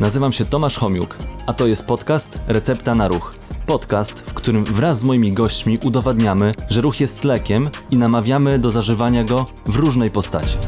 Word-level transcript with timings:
Nazywam 0.00 0.32
się 0.32 0.44
Tomasz 0.44 0.78
Homiuk, 0.78 1.16
a 1.46 1.52
to 1.52 1.66
jest 1.66 1.86
podcast 1.86 2.40
Recepta 2.48 2.94
na 2.94 3.08
Ruch. 3.08 3.34
Podcast, 3.66 4.30
w 4.30 4.34
którym 4.34 4.64
wraz 4.64 4.98
z 4.98 5.04
moimi 5.04 5.32
gośćmi 5.32 5.78
udowadniamy, 5.84 6.52
że 6.70 6.80
ruch 6.80 7.00
jest 7.00 7.24
lekiem 7.24 7.70
i 7.90 7.96
namawiamy 7.96 8.58
do 8.58 8.70
zażywania 8.70 9.24
go 9.24 9.44
w 9.66 9.76
różnej 9.76 10.10
postaci. 10.10 10.58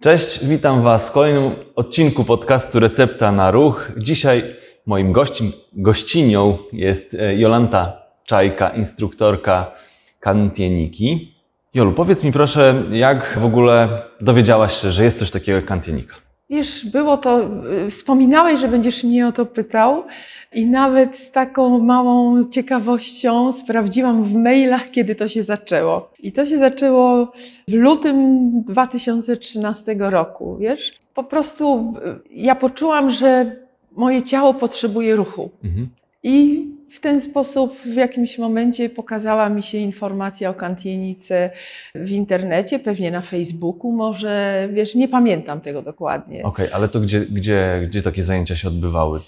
Cześć, 0.00 0.44
witam 0.44 0.82
Was 0.82 1.08
w 1.08 1.12
kolejnym 1.12 1.52
odcinku 1.76 2.24
podcastu 2.24 2.80
Recepta 2.80 3.32
na 3.32 3.50
Ruch. 3.50 3.92
Dzisiaj 3.96 4.42
moim 4.86 5.12
gościem, 5.12 5.52
gościnią 5.72 6.58
jest 6.72 7.14
e, 7.14 7.36
Jolanta 7.36 8.02
Czajka, 8.24 8.70
instruktorka 8.70 9.72
kantieniki. 10.20 11.37
Jolu, 11.74 11.92
powiedz 11.92 12.24
mi 12.24 12.32
proszę, 12.32 12.82
jak 12.90 13.38
w 13.40 13.44
ogóle 13.44 14.02
dowiedziałaś 14.20 14.74
się, 14.82 14.90
że 14.90 15.04
jest 15.04 15.18
coś 15.18 15.30
takiego 15.30 15.56
jak 15.56 15.66
kantienika? 15.66 16.14
Wiesz, 16.50 16.86
było 16.90 17.16
to, 17.16 17.40
y, 17.86 17.90
wspominałeś, 17.90 18.60
że 18.60 18.68
będziesz 18.68 19.04
mnie 19.04 19.26
o 19.26 19.32
to 19.32 19.46
pytał 19.46 20.04
i 20.52 20.66
nawet 20.66 21.18
z 21.18 21.32
taką 21.32 21.78
małą 21.78 22.44
ciekawością 22.50 23.52
sprawdziłam 23.52 24.24
w 24.24 24.34
mailach, 24.34 24.90
kiedy 24.90 25.14
to 25.14 25.28
się 25.28 25.42
zaczęło. 25.42 26.10
I 26.18 26.32
to 26.32 26.46
się 26.46 26.58
zaczęło 26.58 27.32
w 27.68 27.72
lutym 27.72 28.50
2013 28.62 29.96
roku, 29.98 30.56
wiesz? 30.60 30.98
Po 31.14 31.24
prostu 31.24 31.94
y, 32.06 32.34
ja 32.34 32.54
poczułam, 32.54 33.10
że 33.10 33.56
moje 33.96 34.22
ciało 34.22 34.54
potrzebuje 34.54 35.16
ruchu. 35.16 35.50
Mhm. 35.64 35.88
I 36.22 36.66
w 36.90 37.00
ten 37.00 37.20
sposób 37.20 37.80
w 37.80 37.94
jakimś 37.94 38.38
momencie 38.38 38.88
pokazała 38.88 39.48
mi 39.48 39.62
się 39.62 39.78
informacja 39.78 40.50
o 40.50 40.54
kantienice 40.54 41.50
w 41.94 42.10
internecie, 42.10 42.78
pewnie 42.78 43.10
na 43.10 43.20
Facebooku 43.20 43.92
może, 43.92 44.68
wiesz, 44.72 44.94
nie 44.94 45.08
pamiętam 45.08 45.60
tego 45.60 45.82
dokładnie. 45.82 46.42
Okej, 46.42 46.68
ale 46.72 46.88
to 46.88 47.00
gdzie, 47.00 47.20
gdzie, 47.20 47.80
gdzie 47.88 48.02
takie 48.02 48.22
zajęcia 48.22 48.56
się 48.56 48.68
odbywały? 48.68 49.20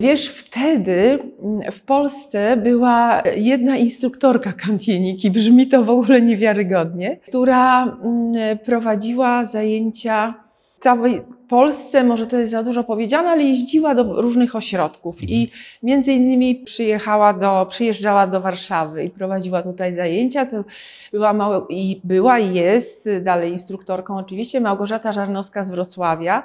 Wiesz, 0.00 0.28
wtedy 0.28 1.18
mm, 1.42 1.72
w 1.72 1.80
Polsce 1.80 2.56
była 2.56 3.22
jedna 3.36 3.76
instruktorka 3.76 4.52
kantieniki, 4.52 5.30
brzmi 5.30 5.68
to 5.68 5.84
w 5.84 5.90
ogóle 5.90 6.22
niewiarygodnie, 6.22 7.16
która 7.28 7.84
mm, 7.84 8.58
prowadziła 8.58 9.44
zajęcia 9.44 10.34
całej 10.80 11.22
Polsce, 11.48 12.04
może 12.04 12.26
to 12.26 12.36
jest 12.36 12.50
za 12.50 12.62
dużo 12.62 12.84
powiedziane, 12.84 13.28
ale 13.28 13.42
jeździła 13.42 13.94
do 13.94 14.22
różnych 14.22 14.56
ośrodków 14.56 15.22
i 15.22 15.50
między 15.82 16.12
innymi 16.12 16.54
przyjechała 16.54 17.32
do, 17.32 17.66
przyjeżdżała 17.70 18.26
do 18.26 18.40
Warszawy 18.40 19.04
i 19.04 19.10
prowadziła 19.10 19.62
tutaj 19.62 19.94
zajęcia. 19.94 20.46
To 20.46 20.64
była, 21.12 21.32
mało, 21.32 21.66
i 21.70 22.00
była 22.04 22.38
i 22.38 22.54
jest 22.54 23.08
dalej 23.22 23.52
instruktorką 23.52 24.16
oczywiście 24.16 24.60
Małgorzata 24.60 25.12
Żarnowska 25.12 25.64
z 25.64 25.70
Wrocławia. 25.70 26.42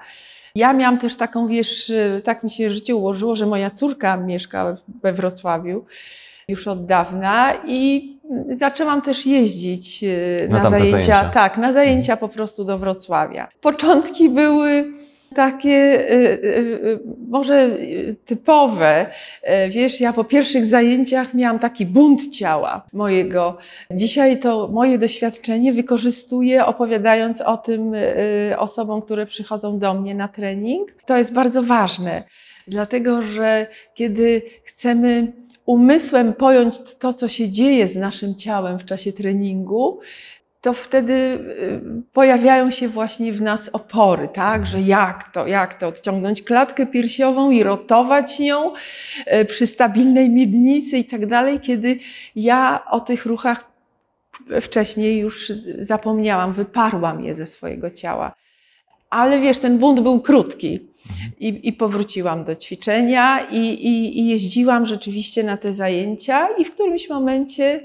Ja 0.56 0.73
miałam 0.73 1.00
też 1.00 1.16
taką, 1.16 1.48
wiesz, 1.48 1.92
tak 2.23 2.44
mi 2.44 2.52
się 2.52 2.70
życie 2.70 2.95
ułożyło, 2.95 3.36
że 3.36 3.45
moja 3.45 3.70
córka 3.70 4.17
mieszka 4.17 4.78
we 5.02 5.14
Wrocławiu 5.14 5.86
już 6.48 6.67
od 6.67 6.86
dawna 6.86 7.54
i 7.67 8.12
zaczęłam 8.57 9.02
też 9.02 9.25
jeździć 9.25 10.03
e, 10.03 10.47
Na 10.49 10.63
na, 10.63 10.69
zajęcia, 10.69 10.91
zajęcia. 10.91 11.16
Mhm. 11.16 11.33
tak, 11.33 11.57
na 11.57 11.73
zajęcia 11.73 12.17
po 12.17 12.30
prostu 12.30 12.65
do 12.65 12.77
Wrocławia. 12.77 13.47
Początki 13.61 14.30
były 14.30 14.93
takie 15.33 15.69
e, 15.69 16.13
e, 16.13 16.39
może 17.30 17.69
typowe. 18.25 19.05
E, 19.43 19.69
Wiesz, 19.69 20.02
ja 20.02 20.13
po 20.13 20.23
pierwszych 20.23 20.65
zajęciach 20.65 21.33
miałam 21.33 21.59
taki 21.59 21.85
bunt 21.85 22.30
ciała 22.30 22.88
mojego. 22.93 23.57
Dzisiaj 23.91 24.39
to 24.39 24.67
moje 24.67 24.97
doświadczenie 24.97 25.73
wykorzystuję 25.73 26.65
opowiadając 26.65 27.41
o 27.41 27.58
tym 27.58 27.91
osobom, 28.58 29.02
które 29.02 29.25
przychodzą 29.25 29.80
do 29.80 29.93
mnie 29.93 30.15
na 30.15 30.27
trening. 30.27 30.91
To 31.05 31.17
jest 31.17 31.33
bardzo 31.33 31.63
ważne, 31.63 32.23
dlatego 32.67 33.21
że 33.21 33.67
kiedy 33.93 34.42
chcemy 34.64 35.33
umysłem 35.65 36.33
pojąć 36.33 36.79
to, 36.99 37.13
co 37.13 37.27
się 37.27 37.49
dzieje 37.49 37.87
z 37.87 37.95
naszym 37.95 38.35
ciałem 38.35 38.79
w 38.79 38.85
czasie 38.85 39.13
treningu, 39.13 39.99
to 40.61 40.73
wtedy 40.73 41.13
y, 41.13 41.81
pojawiają 42.13 42.71
się 42.71 42.87
właśnie 42.87 43.33
w 43.33 43.41
nas 43.41 43.69
opory, 43.69 44.29
tak? 44.33 44.65
Że 44.65 44.81
jak 44.81 45.31
to, 45.31 45.47
jak 45.47 45.73
to 45.73 45.87
odciągnąć 45.87 46.43
klatkę 46.43 46.85
piersiową 46.85 47.51
i 47.51 47.63
rotować 47.63 48.39
nią 48.39 48.73
y, 48.73 49.45
przy 49.45 49.67
stabilnej 49.67 50.29
miednicy 50.29 50.97
i 50.97 51.05
tak 51.05 51.25
dalej, 51.25 51.59
kiedy 51.59 51.99
ja 52.35 52.83
o 52.89 52.99
tych 52.99 53.25
ruchach 53.25 53.71
wcześniej 54.61 55.19
już 55.19 55.51
zapomniałam, 55.81 56.53
wyparłam 56.53 57.23
je 57.25 57.35
ze 57.35 57.47
swojego 57.47 57.89
ciała. 57.89 58.35
Ale 59.13 59.39
wiesz, 59.39 59.59
ten 59.59 59.77
bunt 59.77 59.99
był 59.99 60.21
krótki. 60.21 60.79
I, 61.39 61.67
I 61.67 61.73
powróciłam 61.73 62.43
do 62.43 62.55
ćwiczenia 62.55 63.47
i, 63.51 63.57
i, 63.57 64.19
i 64.19 64.27
jeździłam 64.27 64.85
rzeczywiście 64.85 65.43
na 65.43 65.57
te 65.57 65.73
zajęcia 65.73 66.47
i 66.57 66.65
w 66.65 66.71
którymś 66.71 67.09
momencie 67.09 67.83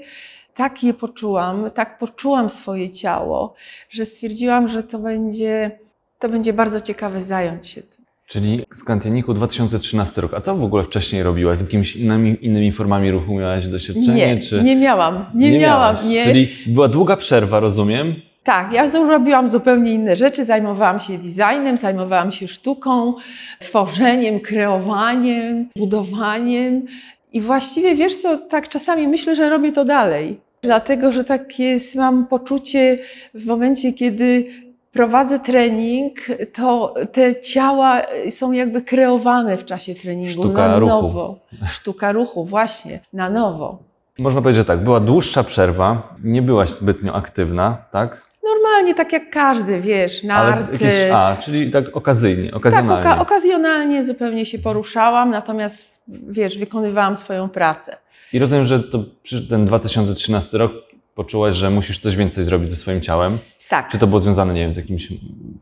tak 0.55 0.83
je 0.83 0.93
poczułam, 0.93 1.71
tak 1.75 1.99
poczułam 1.99 2.49
swoje 2.49 2.91
ciało, 2.91 3.53
że 3.89 4.05
stwierdziłam, 4.05 4.67
że 4.67 4.83
to 4.83 4.99
będzie, 4.99 5.71
to 6.19 6.29
będzie 6.29 6.53
bardzo 6.53 6.81
ciekawe 6.81 7.23
zająć 7.23 7.67
się 7.67 7.81
tym. 7.81 8.05
Czyli 8.27 8.65
z 8.73 8.83
kantieniku 8.83 9.33
2013 9.33 10.21
rok. 10.21 10.33
A 10.33 10.41
co 10.41 10.55
w 10.55 10.63
ogóle 10.63 10.83
wcześniej 10.83 11.23
robiłaś? 11.23 11.57
Z 11.57 11.61
jakimiś 11.61 11.95
innymi, 11.95 12.37
innymi 12.41 12.71
formami 12.71 13.11
ruchu 13.11 13.33
miałaś 13.33 13.67
doświadczenie? 13.67 14.35
Nie, 14.35 14.39
czy... 14.39 14.63
nie 14.63 14.75
miałam, 14.75 15.25
nie, 15.35 15.51
miałam, 15.51 15.61
miałaś? 15.61 16.05
nie. 16.05 16.23
Czyli 16.23 16.47
była 16.67 16.87
długa 16.87 17.17
przerwa, 17.17 17.59
rozumiem? 17.59 18.15
Tak, 18.49 18.73
ja 18.73 18.89
zrobiłam 18.89 19.49
zupełnie 19.49 19.93
inne 19.93 20.15
rzeczy. 20.15 20.45
Zajmowałam 20.45 20.99
się 20.99 21.17
designem, 21.17 21.77
zajmowałam 21.77 22.31
się 22.31 22.47
sztuką, 22.47 23.13
tworzeniem, 23.59 24.39
kreowaniem, 24.39 25.69
budowaniem. 25.75 26.85
I 27.33 27.41
właściwie 27.41 27.95
wiesz 27.95 28.15
co, 28.15 28.37
tak 28.37 28.69
czasami 28.69 29.07
myślę, 29.07 29.35
że 29.35 29.49
robię 29.49 29.71
to 29.71 29.85
dalej. 29.85 30.39
Dlatego, 30.61 31.11
że 31.11 31.23
tak 31.23 31.59
jest, 31.59 31.95
mam 31.95 32.27
poczucie 32.27 32.99
w 33.33 33.45
momencie, 33.45 33.93
kiedy 33.93 34.45
prowadzę 34.91 35.39
trening, 35.39 36.13
to 36.53 36.93
te 37.11 37.41
ciała 37.41 38.01
są 38.29 38.51
jakby 38.51 38.81
kreowane 38.81 39.57
w 39.57 39.65
czasie 39.65 39.95
treningu 39.95 40.43
Sztuka 40.43 40.67
na 40.67 40.79
ruchu. 40.79 40.93
nowo. 40.93 41.39
Sztuka 41.67 42.11
ruchu, 42.11 42.45
właśnie, 42.45 42.99
na 43.13 43.29
nowo. 43.29 43.77
Można 44.19 44.41
powiedzieć, 44.41 44.57
że 44.57 44.65
tak, 44.65 44.83
była 44.83 44.99
dłuższa 44.99 45.43
przerwa, 45.43 46.15
nie 46.23 46.41
byłaś 46.41 46.69
zbytnio 46.69 47.13
aktywna, 47.13 47.77
tak? 47.91 48.28
Normalnie, 48.53 48.95
tak 48.95 49.13
jak 49.13 49.29
każdy, 49.29 49.81
wiesz, 49.81 50.23
narty. 50.23 50.63
Ale 50.63 50.73
jakieś, 50.73 50.93
a, 51.13 51.37
czyli 51.41 51.71
tak 51.71 51.97
okazyjnie, 51.97 52.45
Tak, 52.47 52.55
okazjonalnie. 52.57 53.03
oka- 53.09 53.21
okazjonalnie 53.21 54.05
zupełnie 54.05 54.45
się 54.45 54.59
poruszałam, 54.59 55.31
natomiast 55.31 56.01
wiesz, 56.07 56.57
wykonywałam 56.57 57.17
swoją 57.17 57.49
pracę. 57.49 57.97
I 58.33 58.39
rozumiem, 58.39 58.65
że 58.65 58.79
to 58.79 59.03
ten 59.49 59.65
2013 59.65 60.57
rok 60.57 60.71
poczułaś, 61.15 61.55
że 61.55 61.69
musisz 61.69 61.99
coś 61.99 62.15
więcej 62.15 62.43
zrobić 62.43 62.69
ze 62.69 62.75
swoim 62.75 63.01
ciałem. 63.01 63.37
Tak. 63.69 63.89
Czy 63.91 63.97
to 63.97 64.07
było 64.07 64.19
związane, 64.19 64.53
nie 64.53 64.61
wiem, 64.61 64.73
z 64.73 64.77
jakimś, 64.77 65.07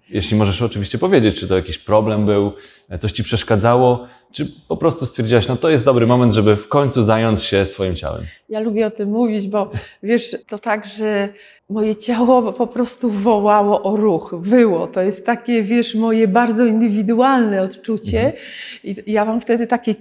jeśli 0.10 0.38
możesz 0.38 0.62
oczywiście 0.62 0.98
powiedzieć, 0.98 1.40
czy 1.40 1.48
to 1.48 1.56
jakiś 1.56 1.78
problem 1.78 2.26
był, 2.26 2.52
coś 3.00 3.12
ci 3.12 3.24
przeszkadzało, 3.24 4.08
czy 4.32 4.46
po 4.68 4.78
prostu 4.78 5.06
stwierdziłaś, 5.06 5.48
no 5.48 5.56
to 5.56 5.70
jest 5.70 5.86
dobry 5.86 6.08
moment, 6.08 6.34
żeby 6.34 6.56
w 6.56 6.68
końcu 6.68 7.04
zająć 7.04 7.42
się 7.44 7.66
swoim 7.66 7.96
ciałem. 7.96 8.26
Ja 8.50 8.60
lubię 8.60 8.88
o 8.88 8.92
tym 8.92 9.10
mówić, 9.10 9.48
bo 9.48 9.72
wiesz, 10.04 10.36
to 10.50 10.60
tak, 10.60 10.86
że 10.86 11.30
moje 11.70 11.96
ciało 11.96 12.54
po 12.54 12.68
prostu 12.68 13.12
wołało 13.12 13.84
o 13.84 13.96
ruch, 13.96 14.36
wyło. 14.40 14.88
To 14.88 15.02
jest 15.02 15.26
takie, 15.26 15.64
wiesz, 15.64 15.96
moje 15.96 16.28
bardzo 16.28 16.66
indywidualne 16.66 17.62
odczucie. 17.62 18.34
I 18.84 18.96
ja 19.08 19.26
mam 19.26 19.42
wtedy 19.42 19.68
takie, 19.68 19.96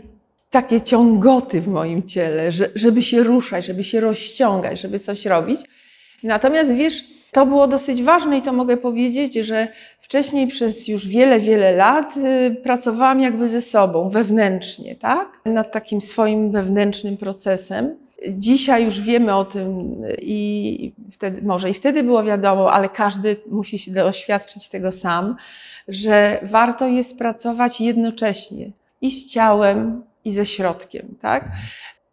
takie 0.50 0.80
ciągoty 0.80 1.60
w 1.60 1.68
moim 1.68 2.02
ciele, 2.02 2.52
że, 2.52 2.68
żeby 2.74 3.02
się 3.02 3.22
ruszać, 3.22 3.66
żeby 3.66 3.84
się 3.84 4.00
rozciągać, 4.00 4.80
żeby 4.80 4.98
coś 4.98 5.26
robić. 5.26 5.60
Natomiast 6.22 6.72
wiesz, 6.72 7.04
to 7.32 7.46
było 7.46 7.66
dosyć 7.68 8.02
ważne 8.02 8.38
i 8.38 8.42
to 8.42 8.52
mogę 8.52 8.76
powiedzieć, 8.76 9.34
że 9.34 9.68
wcześniej 10.00 10.46
przez 10.46 10.88
już 10.88 11.08
wiele, 11.08 11.40
wiele 11.40 11.72
lat 11.72 12.16
y, 12.16 12.56
pracowałam 12.62 13.20
jakby 13.20 13.48
ze 13.48 13.62
sobą 13.62 14.10
wewnętrznie, 14.10 14.96
tak? 14.96 15.40
Nad 15.44 15.72
takim 15.72 16.00
swoim 16.00 16.50
wewnętrznym 16.50 17.16
procesem. 17.16 18.05
Dzisiaj 18.28 18.84
już 18.84 19.00
wiemy 19.00 19.34
o 19.34 19.44
tym 19.44 19.96
i 20.18 20.92
wtedy, 21.12 21.42
może 21.42 21.70
i 21.70 21.74
wtedy 21.74 22.02
było 22.02 22.24
wiadomo, 22.24 22.72
ale 22.72 22.88
każdy 22.88 23.36
musi 23.50 23.78
się 23.78 23.92
doświadczyć 23.92 24.68
tego 24.68 24.92
sam, 24.92 25.36
że 25.88 26.38
warto 26.42 26.86
jest 26.88 27.18
pracować 27.18 27.80
jednocześnie 27.80 28.70
i 29.00 29.10
z 29.10 29.30
ciałem, 29.30 30.02
i 30.24 30.32
ze 30.32 30.46
środkiem, 30.46 31.06
tak? 31.22 31.48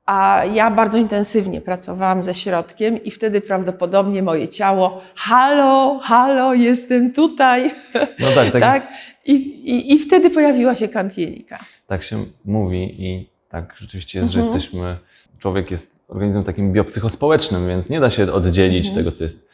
A 0.05 0.44
ja 0.53 0.71
bardzo 0.71 0.97
intensywnie 0.97 1.61
pracowałam 1.61 2.23
ze 2.23 2.33
środkiem 2.33 3.03
i 3.03 3.11
wtedy 3.11 3.41
prawdopodobnie 3.41 4.23
moje 4.23 4.49
ciało, 4.49 5.01
halo, 5.15 5.99
halo, 6.03 6.53
jestem 6.53 7.13
tutaj, 7.13 7.71
No 8.19 8.27
tak, 8.35 8.51
tak, 8.51 8.61
tak? 8.71 8.88
I, 9.25 9.33
i, 9.33 9.94
I 9.94 9.99
wtedy 9.99 10.29
pojawiła 10.29 10.75
się 10.75 10.88
kantienika. 10.88 11.59
tak 11.88 12.03
się 12.03 12.25
mówi 12.45 12.95
i 13.06 13.29
tak 13.49 13.75
rzeczywiście 13.77 14.19
jest, 14.19 14.31
że 14.31 14.39
Mhm. 14.39 14.56
jesteśmy, 14.56 14.97
człowiek 15.39 15.71
jest 15.71 15.93
organizmem 16.07 16.44
takim 16.44 16.73
biopsychospołecznym, 16.73 17.67
więc 17.67 17.89
nie 17.89 18.00
da 18.00 18.09
się 18.09 18.31
oddzielić 18.33 18.88
Mhm. 18.88 19.05
tego, 19.05 19.17
co 19.17 19.23
jest 19.23 19.47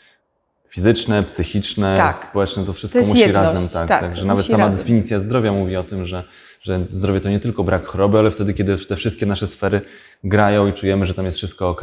fizyczne, 0.70 1.24
psychiczne, 1.24 1.98
Tak. 1.98 2.16
społeczne, 2.16 2.66
to 2.66 2.74
wszystko 2.74 3.00
To 3.02 3.08
musi 3.08 3.20
jedność, 3.20 3.46
razem, 3.46 3.70
tak. 3.70 3.88
tak, 3.88 4.02
Także 4.02 4.26
nawet 4.26 4.46
sama 4.46 4.58
razem. 4.64 4.78
definicja 4.78 5.20
zdrowia 5.20 5.52
mówi 5.52 5.76
o 5.76 5.84
tym, 5.84 6.06
że, 6.06 6.24
że 6.62 6.86
zdrowie 6.92 7.22
to 7.22 7.30
nie 7.30 7.40
tylko 7.40 7.64
brak 7.64 7.86
choroby, 7.86 8.20
ale 8.20 8.32
wtedy, 8.32 8.54
kiedy 8.54 8.78
te 8.78 8.96
wszystkie 8.96 9.26
nasze 9.26 9.48
sfery 9.48 9.82
grają 10.24 10.68
i 10.68 10.74
czujemy, 10.74 11.06
że 11.06 11.14
tam 11.14 11.26
jest 11.26 11.38
wszystko 11.38 11.70
ok. 11.70 11.82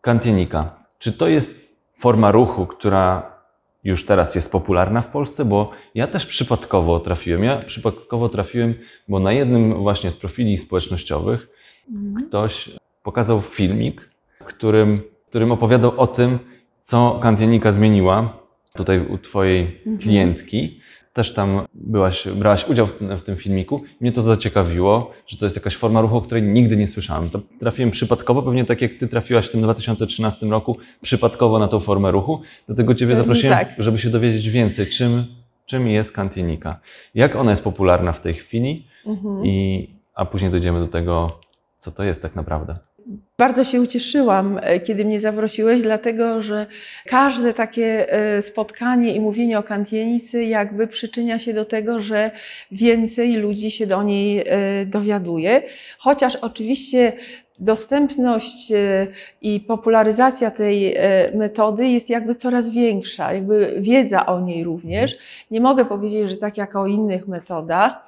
Kantienika. 0.00 0.74
Czy 0.98 1.12
to 1.12 1.28
jest 1.28 1.76
forma 1.98 2.30
ruchu, 2.32 2.66
która 2.66 3.32
już 3.84 4.04
teraz 4.06 4.34
jest 4.34 4.52
popularna 4.52 5.02
w 5.02 5.08
Polsce? 5.08 5.44
Bo 5.44 5.70
ja 5.94 6.06
też 6.06 6.26
przypadkowo 6.26 7.00
trafiłem. 7.00 7.44
Ja 7.44 7.56
przypadkowo 7.58 8.28
trafiłem, 8.28 8.74
bo 9.08 9.18
na 9.20 9.32
jednym 9.32 9.74
właśnie 9.74 10.10
z 10.10 10.16
profili 10.16 10.58
społecznościowych 10.58 11.48
Mhm. 11.90 12.28
ktoś 12.28 12.70
pokazał 13.06 13.40
filmik, 13.42 14.10
którym, 14.46 15.02
którym 15.28 15.52
opowiadał 15.52 15.92
o 16.00 16.06
tym, 16.06 16.38
co 16.82 17.18
Kantienika 17.22 17.72
zmieniła 17.72 18.38
tutaj 18.76 19.00
u 19.06 19.18
Twojej 19.18 19.60
Mhm. 19.62 19.98
klientki. 19.98 20.80
Też 21.12 21.34
tam 21.34 21.60
byłaś, 21.74 22.28
brałaś 22.28 22.68
udział 22.68 22.86
w, 22.86 22.92
w 23.18 23.22
tym 23.22 23.36
filmiku. 23.36 23.82
Mnie 24.00 24.12
to 24.12 24.22
zaciekawiło, 24.22 25.10
że 25.26 25.36
to 25.38 25.46
jest 25.46 25.56
jakaś 25.56 25.76
forma 25.76 26.00
ruchu, 26.00 26.16
o 26.16 26.22
której 26.22 26.42
nigdy 26.42 26.76
nie 26.76 26.88
słyszałem. 26.88 27.30
To 27.30 27.40
trafiłem 27.60 27.90
przypadkowo, 27.90 28.42
pewnie 28.42 28.64
tak 28.64 28.82
jak 28.82 28.90
Ty 29.00 29.08
trafiłaś 29.08 29.46
w 29.48 29.52
tym 29.52 29.62
2013 29.62 30.46
roku, 30.46 30.76
przypadkowo 31.02 31.58
na 31.58 31.68
tą 31.68 31.80
formę 31.80 32.10
ruchu. 32.10 32.40
Dlatego 32.66 32.94
Ciebie 32.94 33.08
Pewnie 33.14 33.22
zaprosiłem, 33.24 33.58
tak. 33.58 33.74
żeby 33.78 33.98
się 33.98 34.10
dowiedzieć 34.10 34.48
więcej, 34.50 34.86
czym, 34.86 35.24
czym 35.66 35.88
jest 35.88 36.12
Kantienika. 36.12 36.80
Jak 37.14 37.36
ona 37.36 37.50
jest 37.50 37.64
popularna 37.64 38.12
w 38.12 38.20
tej 38.20 38.34
chwili 38.34 38.86
Mhm. 39.06 39.46
i, 39.46 39.88
a 40.14 40.24
później 40.24 40.50
dojdziemy 40.50 40.80
do 40.80 40.88
tego, 40.88 41.38
co 41.78 41.90
to 41.92 42.04
jest 42.04 42.22
tak 42.22 42.34
naprawdę. 42.36 42.76
Bardzo 43.38 43.64
się 43.64 43.80
ucieszyłam, 43.80 44.60
e, 44.62 44.80
kiedy 44.80 45.04
mnie 45.04 45.20
zaprosiłeś, 45.20 45.82
dlatego 45.82 46.42
że 46.42 46.66
każde 47.06 47.54
takie 47.54 48.12
e, 48.12 48.42
spotkanie 48.42 49.14
i 49.14 49.20
mówienie 49.20 49.58
o 49.58 49.62
kantienicy 49.62 50.44
jakby 50.44 50.86
przyczynia 50.86 51.38
się 51.38 51.54
do 51.54 51.64
tego, 51.64 52.00
że 52.00 52.30
więcej 52.70 53.36
ludzi 53.36 53.70
się 53.70 53.86
do 53.86 54.02
niej 54.02 54.44
e, 54.46 54.86
dowiaduje. 54.86 55.62
Chociaż 55.98 56.36
oczywiście 56.36 57.12
dostępność 57.58 58.72
i 59.42 59.60
popularyzacja 59.60 60.50
tej 60.50 60.96
metody 61.34 61.88
jest 61.88 62.10
jakby 62.10 62.34
coraz 62.34 62.70
większa, 62.70 63.32
jakby 63.32 63.76
wiedza 63.80 64.26
o 64.26 64.40
niej 64.40 64.64
również. 64.64 65.18
Nie 65.50 65.60
mogę 65.60 65.84
powiedzieć, 65.84 66.30
że 66.30 66.36
tak 66.36 66.56
jak 66.56 66.76
o 66.76 66.86
innych 66.86 67.28
metodach. 67.28 68.05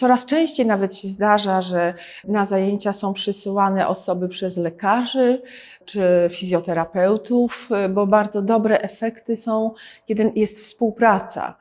Coraz 0.00 0.26
częściej 0.26 0.66
nawet 0.66 0.96
się 0.96 1.08
zdarza, 1.08 1.62
że 1.62 1.94
na 2.24 2.46
zajęcia 2.46 2.92
są 2.92 3.12
przysyłane 3.12 3.88
osoby 3.88 4.28
przez 4.28 4.56
lekarzy 4.56 5.42
czy 5.84 6.02
fizjoterapeutów, 6.32 7.68
bo 7.90 8.06
bardzo 8.06 8.42
dobre 8.42 8.80
efekty 8.80 9.36
są, 9.36 9.74
kiedy 10.06 10.32
jest 10.36 10.60
współpraca 10.60 11.54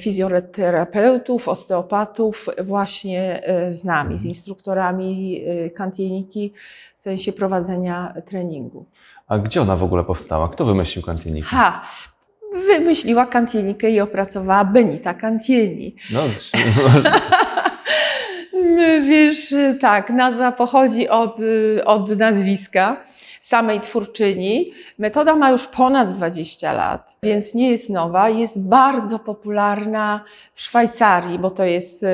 fizjoterapeutów, 0.00 1.48
osteopatów 1.48 2.46
właśnie 2.64 3.42
y, 3.68 3.74
z 3.74 3.84
nami, 3.84 4.18
z 4.18 4.24
instruktorami 4.24 5.42
y, 5.66 5.70
kantieniki 5.70 6.52
w 6.96 7.02
sensie 7.02 7.32
prowadzenia 7.32 8.14
treningu. 8.26 8.84
A 9.28 9.38
gdzie 9.38 9.62
ona 9.62 9.76
w 9.76 9.82
ogóle 9.82 10.04
powstała? 10.04 10.48
Kto 10.48 10.64
wymyślił 10.64 11.04
Kantienikę? 11.04 11.48
Ha! 11.48 11.82
Wymyśliła 12.66 13.26
kantienikę 13.26 13.90
i 13.90 14.00
opracowała 14.00 14.64
Benita 14.64 15.14
Cantieni. 15.14 15.96
No, 16.12 16.20
Wiesz, 19.00 19.52
y, 19.52 19.78
tak, 19.80 20.10
nazwa 20.10 20.52
pochodzi 20.52 21.08
od, 21.08 21.40
y, 21.40 21.82
od 21.84 22.18
nazwiska 22.18 22.96
samej 23.42 23.80
twórczyni. 23.80 24.72
Metoda 24.98 25.36
ma 25.36 25.50
już 25.50 25.66
ponad 25.66 26.12
20 26.12 26.72
lat, 26.72 27.08
więc 27.22 27.54
nie 27.54 27.70
jest 27.70 27.90
nowa. 27.90 28.28
Jest 28.28 28.60
bardzo 28.60 29.18
popularna 29.18 30.24
w 30.54 30.62
Szwajcarii, 30.62 31.38
bo 31.38 31.50
to 31.50 31.64
jest 31.64 32.02
y, 32.02 32.06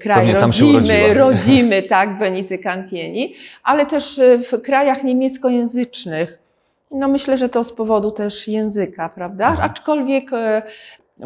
kraj 0.00 0.32
rodzimy, 0.32 1.14
rodzimy, 1.14 1.82
tak, 1.96 2.18
Benity 2.18 2.58
Cantieni, 2.58 3.34
ale 3.62 3.86
też 3.86 4.20
w 4.50 4.62
krajach 4.62 5.04
niemieckojęzycznych. 5.04 6.38
No 6.90 7.08
myślę, 7.08 7.38
że 7.38 7.48
to 7.48 7.64
z 7.64 7.72
powodu 7.72 8.10
też 8.10 8.48
języka, 8.48 9.08
prawda? 9.08 9.50
Mhm. 9.50 9.70
Aczkolwiek 9.70 10.30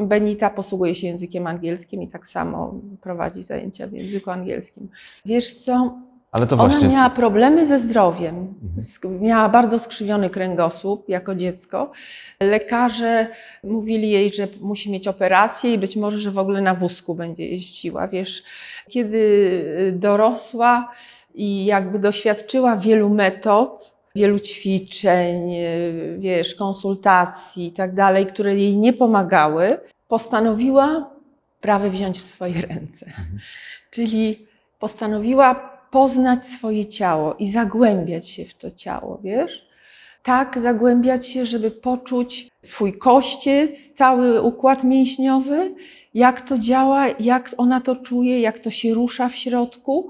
Benita 0.01 0.51
posługuje 0.51 0.95
się 0.95 1.07
językiem 1.07 1.47
angielskim 1.47 2.03
i 2.03 2.09
tak 2.09 2.29
samo 2.29 2.75
prowadzi 3.01 3.43
zajęcia 3.43 3.87
w 3.87 3.93
języku 3.93 4.31
angielskim. 4.31 4.89
Wiesz 5.25 5.53
co? 5.53 5.99
ale 6.35 6.47
to 6.47 6.57
Ona 6.57 6.69
właśnie. 6.69 6.89
miała 6.89 7.11
problemy 7.11 7.67
ze 7.67 7.81
zdrowiem. 7.81 8.55
Mhm. 8.63 9.21
Miała 9.21 9.49
bardzo 9.49 9.79
skrzywiony 9.79 10.31
kręgosłup 10.31 11.09
jako 11.09 11.35
dziecko. 11.35 11.93
Lekarze 12.41 13.27
mówili 13.65 14.11
jej, 14.11 14.33
że 14.33 14.49
musi 14.61 14.91
mieć 14.91 15.09
operację 15.09 15.75
i 15.75 15.79
być 15.79 15.97
może, 15.97 16.21
że 16.21 16.31
w 16.31 16.39
ogóle 16.39 16.61
na 16.61 16.75
wózku 16.75 17.15
będzie 17.15 17.49
jeździła. 17.49 18.09
Wiesz, 18.09 18.43
kiedy 18.89 19.19
y, 19.19 19.93
dorosła 19.93 20.93
i 21.35 21.65
jakby 21.65 21.99
doświadczyła 21.99 22.77
wielu 22.77 23.11
metod, 23.11 23.94
wielu 24.15 24.41
ćwiczeń, 24.41 25.55
y, 25.55 26.17
wiesz, 26.19 26.55
konsultacji 26.55 27.67
i 27.67 27.73
tak 27.73 27.95
dalej, 27.95 28.27
które 28.27 28.57
jej 28.57 28.77
nie 28.77 28.93
pomagały, 28.93 29.79
postanowiła 30.09 31.15
sprawę 31.65 31.91
wziąć 31.91 32.19
w 32.21 32.25
swoje 32.25 32.61
ręce. 32.61 33.13
Czyli 33.91 34.47
postanowiła 34.79 35.55
poznać 35.91 36.47
swoje 36.47 36.87
ciało 36.87 37.35
i 37.35 37.49
zagłębiać 37.49 38.29
się 38.29 38.45
w 38.45 38.55
to 38.55 38.71
ciało, 38.71 39.21
wiesz? 39.23 39.67
Tak 40.23 40.59
zagłębiać 40.59 41.27
się, 41.27 41.47
żeby 41.47 41.71
poczuć 41.71 42.49
swój 42.63 42.99
kościec, 42.99 43.93
cały 43.93 44.43
układ 44.43 44.85
mięśniowy, 44.85 45.75
jak 46.15 46.41
to 46.41 46.59
działa, 46.59 47.09
jak 47.21 47.55
ona 47.57 47.81
to 47.81 47.97
czuje, 47.97 48.41
jak 48.41 48.59
to 48.59 48.71
się 48.71 48.95
rusza 48.95 49.29
w 49.29 49.37
środku. 49.37 50.09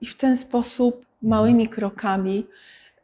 I 0.00 0.06
w 0.06 0.16
ten 0.16 0.36
sposób 0.36 1.06
małymi 1.22 1.68
krokami 1.68 2.46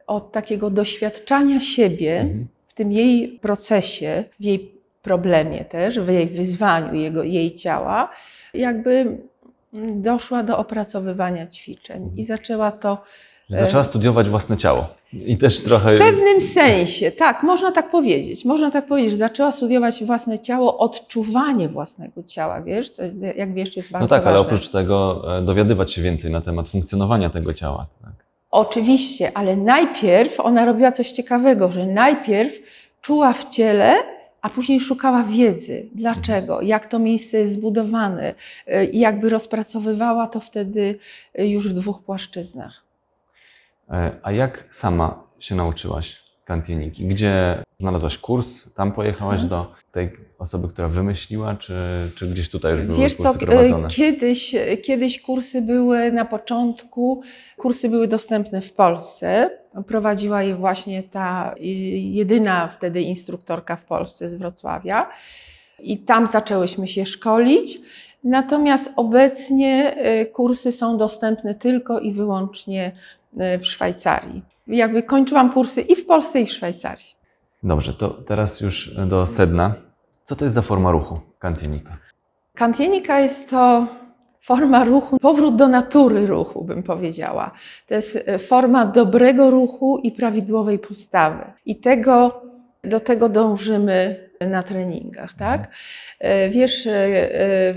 od 0.07 0.31
takiego 0.31 0.69
doświadczania 0.69 1.59
siebie 1.59 2.19
Mhm. 2.19 2.47
w 2.67 2.73
tym 2.73 2.91
jej 2.91 3.39
procesie, 3.41 4.23
w 4.39 4.43
jej 4.43 4.71
problemie 5.01 5.65
też, 5.65 5.99
w 5.99 6.07
jej 6.09 6.27
wyzwaniu 6.27 6.93
jego, 6.93 7.23
jej 7.23 7.55
ciała, 7.55 8.09
jakby 8.53 9.17
doszła 9.95 10.43
do 10.43 10.57
opracowywania 10.57 11.47
ćwiczeń 11.47 12.11
i 12.17 12.25
zaczęła 12.25 12.71
to 12.71 12.97
Zaczęła 13.49 13.83
studiować 13.83 14.29
własne 14.29 14.57
ciało. 14.57 14.87
I 15.13 15.37
też 15.37 15.61
trochę. 15.63 15.95
w 15.95 15.99
pewnym 15.99 16.41
sensie, 16.41 17.11
tak, 17.11 17.43
można 17.43 17.71
tak 17.71 17.91
powiedzieć. 17.91 18.45
Można 18.45 18.71
tak 18.71 18.87
powiedzieć, 18.87 19.11
że 19.11 19.17
zaczęła 19.17 19.51
studiować 19.51 20.03
własne 20.03 20.39
ciało, 20.39 20.77
odczuwanie 20.77 21.69
własnego 21.69 22.23
ciała, 22.23 22.61
wiesz, 22.61 22.89
co, 22.89 23.01
jak 23.35 23.53
wiesz, 23.53 23.77
jest 23.77 23.91
bardzo 23.91 24.03
No 24.05 24.09
tak, 24.09 24.27
ale 24.27 24.35
ważne. 24.37 24.47
oprócz 24.47 24.69
tego 24.69 25.23
e, 25.37 25.41
dowiadywać 25.41 25.91
się 25.93 26.01
więcej 26.01 26.31
na 26.31 26.41
temat 26.41 26.69
funkcjonowania 26.69 27.29
tego 27.29 27.53
ciała. 27.53 27.85
Tak. 28.01 28.22
Oczywiście, 28.53 29.31
ale 29.33 29.55
najpierw 29.55 30.39
ona 30.39 30.65
robiła 30.65 30.91
coś 30.91 31.11
ciekawego, 31.11 31.71
że 31.71 31.85
najpierw 31.87 32.53
czuła 33.01 33.33
w 33.33 33.49
ciele, 33.49 33.95
a 34.41 34.49
później 34.49 34.81
szukała 34.81 35.23
wiedzy. 35.23 35.89
Dlaczego? 35.95 36.61
Jak 36.61 36.87
to 36.87 36.99
miejsce 36.99 37.37
jest 37.37 37.53
zbudowane? 37.53 38.33
I 38.91 38.99
jakby 38.99 39.29
rozpracowywała 39.29 40.27
to 40.27 40.39
wtedy 40.39 40.99
y, 41.39 41.47
już 41.47 41.67
w 41.69 41.73
dwóch 41.73 42.03
płaszczyznach. 42.03 42.83
E, 43.89 44.11
A 44.23 44.31
jak 44.31 44.63
sama 44.69 45.23
się 45.39 45.55
nauczyłaś 45.55 46.22
kantieniki? 46.45 47.05
Gdzie 47.07 47.63
znalazłaś 47.77 48.17
kurs? 48.17 48.73
Tam 48.73 48.91
pojechałaś 48.91 49.41
Mhm. 49.41 49.49
do 49.49 49.71
tej 49.91 50.09
osoby, 50.39 50.67
która 50.67 50.87
wymyśliła, 50.87 51.55
czy, 51.55 51.75
czy 52.15 52.27
gdzieś 52.27 52.49
tutaj 52.49 52.71
już 52.71 52.81
były 52.81 52.97
Wiesz 52.97 53.15
co, 53.15 53.23
kursy 53.23 53.39
k- 53.39 53.45
prowadzone? 53.45 53.87
kiedyś, 53.89 54.55
kiedyś 54.83 55.21
kursy 55.21 55.61
były 55.61 56.11
na 56.11 56.25
początku, 56.25 57.21
kursy 57.57 57.89
były 57.89 58.07
dostępne 58.07 58.61
w 58.61 58.73
Polsce. 58.73 59.49
Prowadziła 59.87 60.43
je 60.43 60.55
właśnie 60.55 61.03
ta 61.03 61.53
y, 61.57 61.63
jedyna 61.97 62.67
wtedy 62.67 63.01
instruktorka 63.01 63.75
w 63.75 63.83
Polsce 63.85 64.29
z 64.29 64.35
Wrocławia. 64.35 65.09
I 65.79 65.97
tam 65.97 66.27
zaczęłyśmy 66.27 66.87
się 66.87 67.05
szkolić. 67.05 67.79
Natomiast 68.23 68.91
obecnie 68.95 69.95
y, 70.21 70.25
kursy 70.25 70.71
są 70.71 70.97
dostępne 70.97 71.55
tylko 71.55 71.99
i 71.99 72.13
wyłącznie 72.13 72.91
y, 73.55 73.59
w 73.59 73.67
Szwajcarii. 73.67 74.41
Jakby 74.67 75.03
kończyłam 75.03 75.53
kursy 75.53 75.81
i 75.81 75.95
w 75.95 76.05
Polsce, 76.05 76.41
i 76.41 76.45
w 76.45 76.51
Szwajcarii. 76.51 77.15
Dobrze, 77.63 77.93
to 77.93 78.09
teraz 78.09 78.61
już 78.61 78.95
do 78.95 79.27
sedna. 79.27 79.73
Co 80.23 80.35
to 80.35 80.45
jest 80.45 80.55
za 80.55 80.61
forma 80.61 80.91
ruchu 80.91 81.19
kantienika? 81.39 81.97
Kantienika 82.55 83.19
jest 83.19 83.49
to 83.49 83.87
forma 84.41 84.83
ruchu, 84.83 85.19
powrót 85.19 85.55
do 85.55 85.67
natury 85.67 86.27
ruchu, 86.27 86.65
bym 86.65 86.83
powiedziała. 86.83 87.51
To 87.87 87.95
jest 87.95 88.23
e, 88.25 88.39
forma 88.39 88.85
dobrego 88.85 89.51
ruchu 89.51 89.97
i 89.97 90.11
prawidłowej 90.11 90.79
postawy. 90.79 91.43
I 91.65 91.75
tego, 91.75 92.41
do 92.83 92.99
tego 92.99 93.29
dążymy 93.29 94.29
na 94.47 94.63
treningach, 94.63 95.33
tak? 95.33 95.67
E, 96.19 96.49
Wiesz, 96.49 96.87
e, 96.87 96.91
e, 96.91 97.73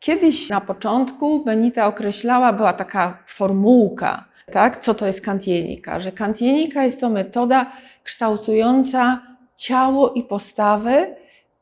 kiedyś 0.00 0.48
na 0.48 0.60
początku 0.60 1.44
Benita 1.44 1.86
określała, 1.86 2.52
była 2.52 2.72
taka 2.72 3.18
formułka, 3.26 4.24
tak? 4.52 4.80
Co 4.80 4.94
to 4.94 5.06
jest 5.06 5.24
kantienika? 5.24 6.00
Że 6.00 6.12
kantienika 6.12 6.84
jest 6.84 7.00
to 7.00 7.10
metoda 7.10 7.72
kształtująca 8.04 9.22
ciało 9.56 10.12
i 10.12 10.22
postawę 10.22 11.06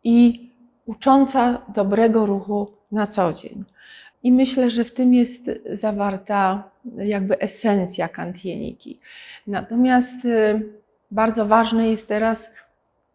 i 0.04 0.50
ucząca 0.86 1.62
dobrego 1.74 2.26
ruchu 2.26 2.72
na 2.92 3.06
co 3.06 3.32
dzień. 3.32 3.64
I 4.22 4.32
myślę, 4.32 4.70
że 4.70 4.84
w 4.84 4.94
tym 4.94 5.14
jest 5.14 5.50
zawarta 5.72 6.70
jakby 6.96 7.38
esencja 7.38 8.08
kantieniki. 8.08 9.00
Natomiast 9.46 10.14
bardzo 11.12 11.46
ważne 11.46 11.88
jest 11.88 12.08
teraz, 12.08 12.50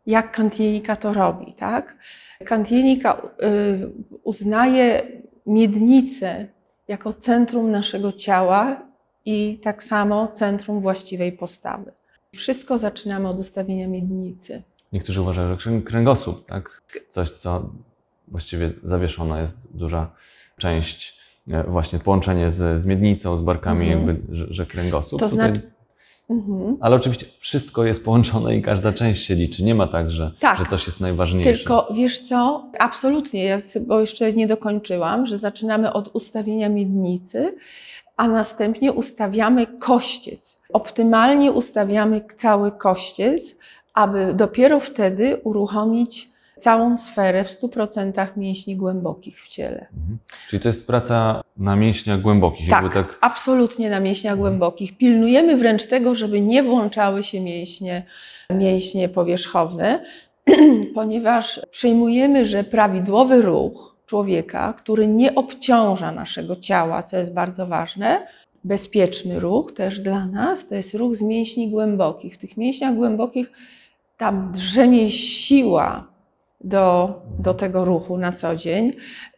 jak 0.08 0.32
kantienika 0.32 0.96
to 0.96 1.14
robi, 1.14 1.54
tak? 1.54 1.98
Kantienika 2.46 3.22
y, 3.44 3.90
uznaje 4.24 5.08
miednicę 5.46 6.48
jako 6.88 7.14
centrum 7.14 7.72
naszego 7.72 8.12
ciała 8.12 8.82
i 9.26 9.60
tak 9.64 9.84
samo 9.84 10.28
centrum 10.28 10.82
właściwej 10.82 11.32
postawy. 11.32 11.92
Wszystko 12.36 12.78
zaczynamy 12.78 13.28
od 13.30 13.40
ustawienia 13.40 13.88
miednicy. 13.88 14.64
Niektórzy 14.94 15.22
uważają, 15.22 15.50
że 15.50 15.56
krę- 15.56 15.84
kręgosłup, 15.84 16.46
tak? 16.46 16.82
Coś, 17.10 17.30
co 17.32 17.70
właściwie 18.28 18.72
zawieszona 18.84 19.40
jest 19.42 19.58
duża 19.74 20.12
część, 20.58 21.20
e, 21.48 21.64
właśnie 21.64 22.00
połączenie 22.00 22.52
z, 22.52 22.82
z 22.82 22.86
miednicą, 22.86 23.38
z 23.38 23.42
barkami, 23.42 23.92
Mhm. 23.92 24.08
jakby, 24.08 24.36
że, 24.36 24.46
że 24.50 24.66
kręgosłup. 24.66 25.20
To 25.20 25.30
znaczy- 25.30 25.72
Mhm. 26.30 26.78
Ale 26.82 26.96
oczywiście 26.96 27.26
wszystko 27.38 27.86
jest 27.86 28.06
połączone 28.06 28.56
i 28.56 28.62
każda 28.62 28.94
część 28.94 29.26
się 29.26 29.36
liczy. 29.36 29.64
Nie 29.64 29.76
ma 29.76 29.88
tak, 29.88 30.12
że, 30.12 30.32
Tak. 30.40 30.58
że 30.58 30.66
coś 30.66 30.88
jest 30.88 31.02
najważniejsze. 31.02 31.54
Tylko 31.54 31.88
wiesz 31.94 32.20
co? 32.20 32.66
Absolutnie, 32.80 33.44
ja, 33.44 33.62
bo 33.82 34.02
jeszcze 34.02 34.34
nie 34.34 34.48
dokończyłam, 34.48 35.28
że 35.28 35.38
zaczynamy 35.38 35.94
od 35.94 36.16
ustawienia 36.16 36.70
miednicy, 36.70 37.56
a 38.18 38.28
następnie 38.28 38.94
ustawiamy 38.94 39.68
kościec. 39.68 40.58
Optymalnie 40.74 41.52
ustawiamy 41.52 42.22
cały 42.38 42.72
kościec, 42.72 43.56
aby 43.94 44.34
dopiero 44.34 44.80
wtedy 44.80 45.42
uruchomić 45.44 46.30
całą 46.60 46.98
sferę 46.98 47.44
w 47.44 47.48
100% 47.48 48.38
mięśni 48.38 48.76
głębokich 48.76 49.44
w 49.44 49.48
ciele. 49.48 49.88
Mhm. 49.98 50.18
Czyli 50.50 50.64
to 50.64 50.70
jest 50.70 50.88
praca 50.88 51.42
na 51.58 51.76
mięśniach 51.76 52.22
głębokich. 52.22 52.70
Tak, 52.70 52.84
Jakby 52.84 53.00
tak 53.00 53.18
absolutnie 53.22 53.90
na 53.90 54.00
mięśniach 54.00 54.38
głębokich. 54.38 54.98
Pilnujemy 54.98 55.58
wręcz 55.58 55.86
tego, 55.86 56.16
żeby 56.16 56.42
nie 56.42 56.64
włączały 56.64 57.24
się 57.24 57.42
mięśnie, 57.42 58.04
mięśnie 58.50 59.10
powierzchowne, 59.10 60.06
ponieważ 60.96 61.62
przyjmujemy, 61.72 62.46
że 62.46 62.64
prawidłowy 62.64 63.42
ruch 63.42 63.96
człowieka, 64.06 64.74
który 64.74 65.08
nie 65.08 65.36
obciąża 65.36 66.12
naszego 66.12 66.56
ciała, 66.56 67.04
co 67.04 67.18
jest 67.18 67.34
bardzo 67.34 67.68
ważne, 67.68 68.28
bezpieczny 68.64 69.40
ruch 69.40 69.74
też 69.74 70.00
dla 70.00 70.26
nas, 70.26 70.68
to 70.68 70.76
jest 70.76 70.94
ruch 70.94 71.16
z 71.16 71.22
mięśni 71.22 71.70
głębokich. 71.70 72.36
W 72.36 72.38
tych 72.38 72.58
mięśniach 72.58 72.96
głębokich 72.96 73.52
tam 74.18 74.52
drzemie 74.52 75.12
siła 75.12 76.17
do, 76.68 77.16
do 77.40 77.54
tego 77.54 77.86
ruchu 77.86 78.18
na 78.18 78.32
co 78.32 78.56
dzień. 78.56 78.94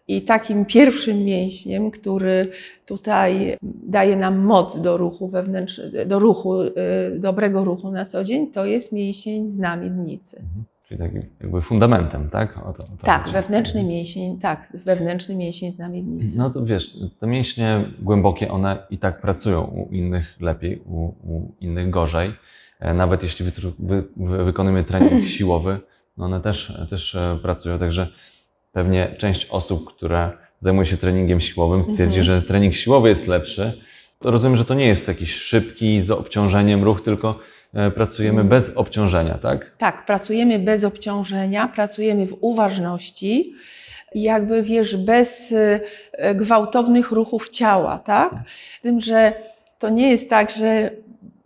I 0.07 0.21
takim 0.21 0.65
pierwszym 0.65 1.17
mięśniem, 1.23 1.91
który 1.91 2.51
tutaj 2.85 3.57
daje 3.83 4.15
nam 4.15 4.37
moc 4.39 4.81
do 4.81 4.97
ruchu 4.97 5.27
wewnętrznego, 5.27 6.05
do 6.05 6.19
ruchu, 6.19 6.61
y, 6.61 6.73
dobrego 7.19 7.63
ruchu 7.63 7.91
na 7.91 8.05
co 8.05 8.23
dzień, 8.23 8.51
to 8.51 8.65
jest 8.65 8.91
mięsień 8.93 9.51
dna 9.51 9.75
miednicy. 9.75 10.37
Mhm. 10.37 10.63
Czyli 10.87 10.99
takim 10.99 11.21
jakby 11.41 11.61
fundamentem, 11.61 12.29
tak? 12.29 12.57
O 12.57 12.73
to, 12.73 12.83
o 12.83 12.97
to 12.97 13.05
Tak, 13.05 13.21
chodzi. 13.21 13.33
wewnętrzny 13.33 13.83
mięsień, 13.83 14.39
tak, 14.39 14.77
wewnętrzny 14.85 15.35
mięsień 15.35 15.73
dna 15.73 15.89
miednicy. 15.89 16.37
No 16.37 16.49
to 16.49 16.65
wiesz, 16.65 16.97
te 17.19 17.27
mięśnie 17.27 17.85
głębokie, 18.01 18.51
one 18.51 18.77
i 18.89 18.97
tak 18.97 19.21
pracują 19.21 19.61
u 19.63 19.93
innych 19.93 20.35
lepiej, 20.41 20.81
u, 20.85 21.03
u 21.05 21.51
innych 21.61 21.89
gorzej. 21.89 22.31
E, 22.79 22.93
Nawet 22.93 23.23
jeśli 23.23 23.45
wy, 23.45 23.51
wy, 23.79 24.03
wykonujemy 24.45 24.83
trening 24.83 25.27
siłowy, 25.37 25.79
no 26.19 26.25
one 26.25 26.41
też, 26.41 26.73
też 26.89 27.15
e, 27.15 27.37
pracują. 27.41 27.79
Także 27.79 28.07
pewnie 28.71 29.15
część 29.17 29.47
osób, 29.49 29.95
które 29.95 30.31
zajmuje 30.59 30.85
się 30.85 30.97
treningiem 30.97 31.41
siłowym, 31.41 31.83
stwierdzi, 31.83 32.19
Mhm. 32.19 32.23
że 32.23 32.41
trening 32.41 32.75
siłowy 32.75 33.09
jest 33.09 33.27
lepszy. 33.27 33.81
To 34.19 34.31
rozumiem, 34.31 34.57
że 34.57 34.65
to 34.65 34.73
nie 34.73 34.87
jest 34.87 35.07
jakiś 35.07 35.35
szybki, 35.35 36.01
z 36.01 36.11
obciążeniem 36.11 36.83
ruch, 36.83 37.01
tylko 37.03 37.39
e, 37.73 37.91
pracujemy 37.91 38.41
Mhm. 38.41 38.49
bez 38.49 38.77
obciążenia, 38.77 39.37
tak? 39.37 39.71
Tak, 39.77 40.05
pracujemy 40.05 40.59
bez 40.59 40.83
obciążenia, 40.83 41.67
pracujemy 41.67 42.25
w 42.27 42.37
uważności, 42.41 43.53
jakby 44.15 44.63
wiesz, 44.63 44.95
bez 44.97 45.51
y, 45.51 45.79
gwałtownych 46.35 47.11
ruchów 47.11 47.49
ciała, 47.49 47.99
tak? 47.99 48.33
Z 48.79 48.81
tym, 48.81 49.01
że 49.01 49.33
to 49.79 49.89
nie 49.89 50.09
jest 50.11 50.29
tak, 50.29 50.51
że 50.51 50.91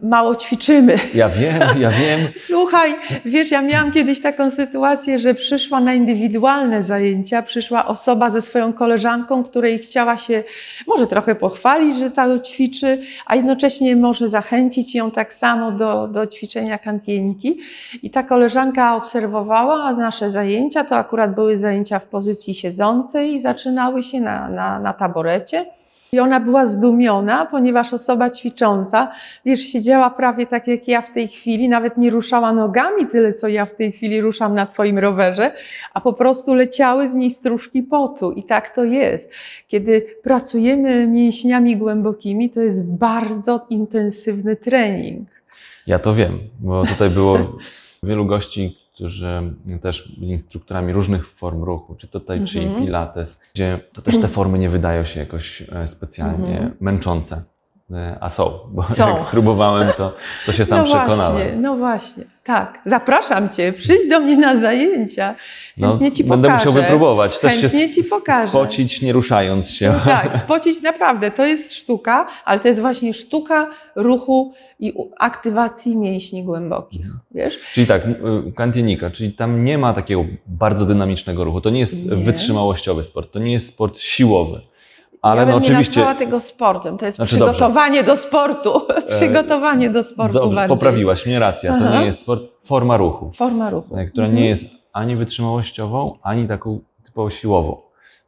mało 0.04 0.36
ćwiczymy. 0.36 1.00
Ja 1.14 1.30
wiem, 1.30 1.62
ja 1.80 1.92
wiem. 1.92 2.20
Słuchaj, 2.48 2.96
wiesz, 3.26 3.52
ja 3.52 3.62
miałam 3.62 3.92
kiedyś 3.92 4.22
taką 4.22 4.52
sytuację, 4.52 5.20
że 5.20 5.36
przyszła 5.36 5.80
na 5.80 5.94
indywidualne 5.94 6.84
zajęcia, 6.84 7.42
przyszła 7.42 7.88
osoba 7.88 8.30
ze 8.30 8.42
swoją 8.42 8.74
koleżanką, 8.74 9.44
której 9.44 9.80
chciała 9.80 10.18
się 10.18 10.44
może 10.88 11.08
trochę 11.08 11.36
pochwalić, 11.36 11.98
że 11.98 12.12
tak 12.12 12.24
ćwiczy, 12.42 13.02
a 13.26 13.36
jednocześnie 13.36 13.96
może 13.96 14.30
zachęcić 14.30 14.96
ją 14.96 15.12
tak 15.12 15.34
samo 15.34 15.72
do, 15.72 16.08
do 16.08 16.28
ćwiczenia 16.28 16.78
kantieniki. 16.78 17.60
I 18.04 18.10
ta 18.10 18.24
koleżanka 18.24 18.96
obserwowała 18.96 19.94
nasze 19.94 20.32
zajęcia, 20.32 20.84
to 20.84 20.96
akurat 20.96 21.36
były 21.36 21.58
zajęcia 21.58 22.00
w 22.00 22.06
pozycji 22.06 22.56
siedzącej 22.56 23.36
i 23.36 23.42
zaczynały 23.42 24.04
się 24.04 24.22
na, 24.22 24.50
na, 24.50 24.80
na 24.80 24.94
taborecie. 24.94 25.66
I 26.14 26.20
ona 26.20 26.40
była 26.40 26.66
zdumiona, 26.66 27.46
ponieważ 27.46 27.94
osoba 27.94 28.30
ćwicząca, 28.30 29.12
wiesz, 29.46 29.60
siedziała 29.60 30.10
prawie 30.10 30.48
tak 30.48 30.68
jak 30.68 30.88
ja 30.88 31.02
w 31.02 31.14
tej 31.14 31.28
chwili, 31.28 31.70
nawet 31.70 31.98
nie 31.98 32.10
ruszała 32.10 32.54
nogami 32.54 33.08
tyle, 33.08 33.34
co 33.34 33.48
ja 33.48 33.66
w 33.66 33.76
tej 33.76 33.92
chwili 33.92 34.22
ruszam 34.22 34.56
na 34.56 34.66
Twoim 34.66 35.00
rowerze, 35.00 35.52
a 35.94 36.02
po 36.02 36.14
prostu 36.14 36.54
leciały 36.54 37.08
z 37.08 37.16
niej 37.16 37.32
stróżki 37.32 37.84
potu. 37.84 38.32
I 38.32 38.44
tak 38.44 38.76
to 38.76 38.84
jest. 38.84 39.32
Kiedy 39.68 40.06
pracujemy 40.24 41.08
mięśniami 41.08 41.78
głębokimi, 41.78 42.50
to 42.50 42.62
jest 42.62 42.92
bardzo 42.92 43.66
intensywny 43.70 44.56
trening. 44.56 45.30
Ja 45.88 46.00
to 46.00 46.14
wiem, 46.14 46.40
bo 46.60 46.86
tutaj 46.86 47.10
było 47.10 47.38
wielu 48.04 48.26
gości, 48.26 48.83
którzy 48.94 49.56
też 49.82 50.16
byli 50.20 50.32
instruktorami 50.32 50.94
różnych 50.94 51.28
form 51.28 51.64
ruchu, 51.64 51.96
czy 51.96 52.08
to 52.08 52.20
tai 52.20 52.48
chi, 52.48 52.60
Mhm. 52.60 52.86
pilates, 52.86 53.42
gdzie 53.54 53.80
to 53.94 54.02
też 54.02 54.22
te 54.22 54.28
formy 54.28 54.60
nie 54.60 54.70
wydają 54.70 55.06
się 55.06 55.20
jakoś 55.20 55.62
e, 55.72 55.88
specjalnie 55.88 56.54
Mhm. 56.58 56.74
męczące. 56.80 57.44
E, 57.92 58.18
A 58.22 58.30
są, 58.30 58.60
bo 58.72 58.84
Są. 58.84 59.08
jak 59.10 59.22
spróbowałem, 59.22 59.90
to, 59.98 60.16
to 60.46 60.52
się 60.52 60.66
sam 60.66 60.78
no 60.80 60.86
przekonałem. 60.86 61.34
Właśnie, 61.38 61.56
no 61.62 61.76
właśnie, 61.78 62.24
tak. 62.44 62.80
Zapraszam 62.86 63.50
Cię, 63.50 63.74
przyjdź 63.74 64.10
do 64.10 64.20
mnie 64.20 64.38
na 64.38 64.58
zajęcia. 64.58 65.36
No, 65.78 65.90
Chętnie 65.90 66.12
Ci 66.12 66.24
będę 66.24 66.50
pokażę. 66.50 66.70
musiał 66.70 66.82
wypróbować, 66.84 67.40
też 67.40 67.62
się 67.62 67.70
Chętnie 67.70 67.90
Ci 67.94 68.00
s- 68.02 68.10
pokażę. 68.10 68.50
spocić, 68.50 69.02
nie 69.02 69.14
ruszając 69.14 69.70
się. 69.70 69.92
No 69.92 70.00
tak, 70.06 70.38
spocić 70.46 70.82
naprawdę, 70.82 71.32
to 71.32 71.46
jest 71.46 71.74
sztuka, 71.74 72.28
ale 72.46 72.60
to 72.60 72.68
jest 72.68 72.82
właśnie 72.82 73.14
sztuka 73.14 73.70
ruchu 73.96 74.54
i 74.80 74.94
aktywacji 75.20 75.96
mięśni 75.98 76.44
głębokich, 76.44 77.02
Mhm. 77.02 77.20
wiesz? 77.32 77.60
Czyli 77.74 77.88
tak, 77.88 78.06
y, 78.08 78.14
kantienika, 78.56 79.12
czyli 79.12 79.34
tam 79.34 79.66
nie 79.66 79.78
ma 79.78 79.94
takiego 79.94 80.26
bardzo 80.48 80.86
dynamicznego 80.86 81.44
ruchu. 81.44 81.62
To 81.62 81.70
nie 81.70 81.80
jest 81.80 82.10
Nie. 82.10 82.16
wytrzymałościowy 82.16 83.04
sport, 83.04 83.32
to 83.32 83.40
nie 83.40 83.52
jest 83.52 83.68
sport 83.68 84.00
siłowy. 84.00 84.62
Ale 85.24 85.40
ja 85.42 85.46
no 85.46 85.52
bym 85.54 85.62
oczywiście. 85.62 86.06
nie 86.06 86.16
tego 86.16 86.40
sportem, 86.40 86.98
to 86.98 87.06
jest 87.06 87.16
Znaczy, 87.16 87.30
przygotowanie 87.36 88.04
do 88.04 88.18
sportu, 88.18 88.82
przygotowanie 89.18 89.90
do 89.90 90.04
sportu 90.04 90.34
Dobrze, 90.34 90.56
bardziej. 90.56 90.78
poprawiłaś 90.78 91.26
mnie, 91.26 91.40
racja. 91.40 91.72
To 91.80 91.86
Aha. 91.86 92.00
nie 92.00 92.06
jest 92.06 92.20
sport, 92.22 92.44
forma 92.64 92.98
ruchu, 92.98 93.32
Forma 93.36 93.70
ruchu. 93.70 93.98
e, 93.98 94.06
która 94.06 94.26
Mhm. 94.26 94.44
nie 94.44 94.50
jest 94.50 94.66
ani 94.94 95.16
wytrzymałościową, 95.16 96.18
ani 96.24 96.48
taką 96.48 96.80
typowo 97.06 97.30
siłową. 97.30 97.78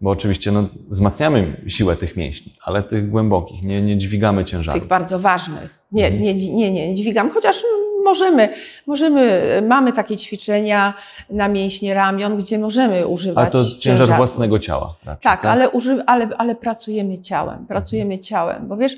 Bo 0.01 0.09
oczywiście 0.09 0.51
no, 0.51 0.63
wzmacniamy 0.89 1.61
siłę 1.67 1.95
tych 1.95 2.17
mięśni, 2.17 2.53
ale 2.63 2.83
tych 2.83 3.09
głębokich, 3.09 3.63
nie, 3.63 3.81
nie 3.81 3.97
dźwigamy 3.97 4.45
ciężaru. 4.45 4.79
Tych 4.79 4.87
bardzo 4.87 5.19
ważnych. 5.19 5.79
Nie, 5.91 6.05
Mhm. 6.05 6.23
nie, 6.23 6.33
nie, 6.35 6.71
nie, 6.71 6.87
nie 6.89 6.95
dźwigam, 6.95 7.29
chociaż 7.31 7.57
możemy, 8.05 8.53
możemy, 8.87 9.41
mamy 9.67 9.93
takie 9.93 10.17
ćwiczenia 10.17 10.93
na 11.29 11.47
mięśnie 11.47 11.93
ramion, 11.93 12.37
gdzie 12.37 12.59
możemy 12.59 13.07
używać 13.07 13.43
Ale 13.43 13.51
to 13.51 13.63
ciężar 13.63 13.79
ciężaru. 13.79 14.13
własnego 14.17 14.59
ciała. 14.59 14.95
Raczej, 15.05 15.23
Tak, 15.23 15.45
Ale, 15.45 15.69
uży, 15.69 16.03
ale, 16.05 16.29
ale 16.37 16.55
pracujemy 16.55 17.21
ciałem, 17.21 17.65
pracujemy 17.67 18.19
ciałem, 18.19 18.67
bo 18.67 18.77
wiesz, 18.77 18.97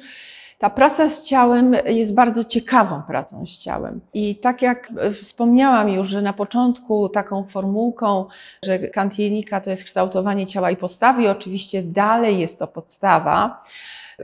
ta 0.60 0.70
praca 0.70 1.10
z 1.10 1.24
ciałem 1.24 1.76
jest 1.86 2.14
bardzo 2.14 2.44
ciekawą 2.44 3.02
pracą 3.08 3.46
z 3.48 3.58
ciałem. 3.58 4.00
I 4.14 4.36
tak 4.36 4.62
jak 4.62 4.90
e, 5.00 5.12
wspomniałam 5.14 5.90
już, 5.90 6.10
że 6.10 6.22
na 6.22 6.34
początku 6.34 7.10
taką 7.10 7.44
formułką, 7.44 8.26
że 8.66 8.80
kantienika 8.80 9.62
to 9.62 9.70
jest 9.70 9.84
kształtowanie 9.84 10.48
ciała 10.48 10.72
i 10.72 10.76
postawy, 10.78 11.24
i 11.24 11.28
oczywiście 11.28 11.84
dalej 11.84 12.40
jest 12.40 12.60
to 12.60 12.68
podstawa, 12.68 13.64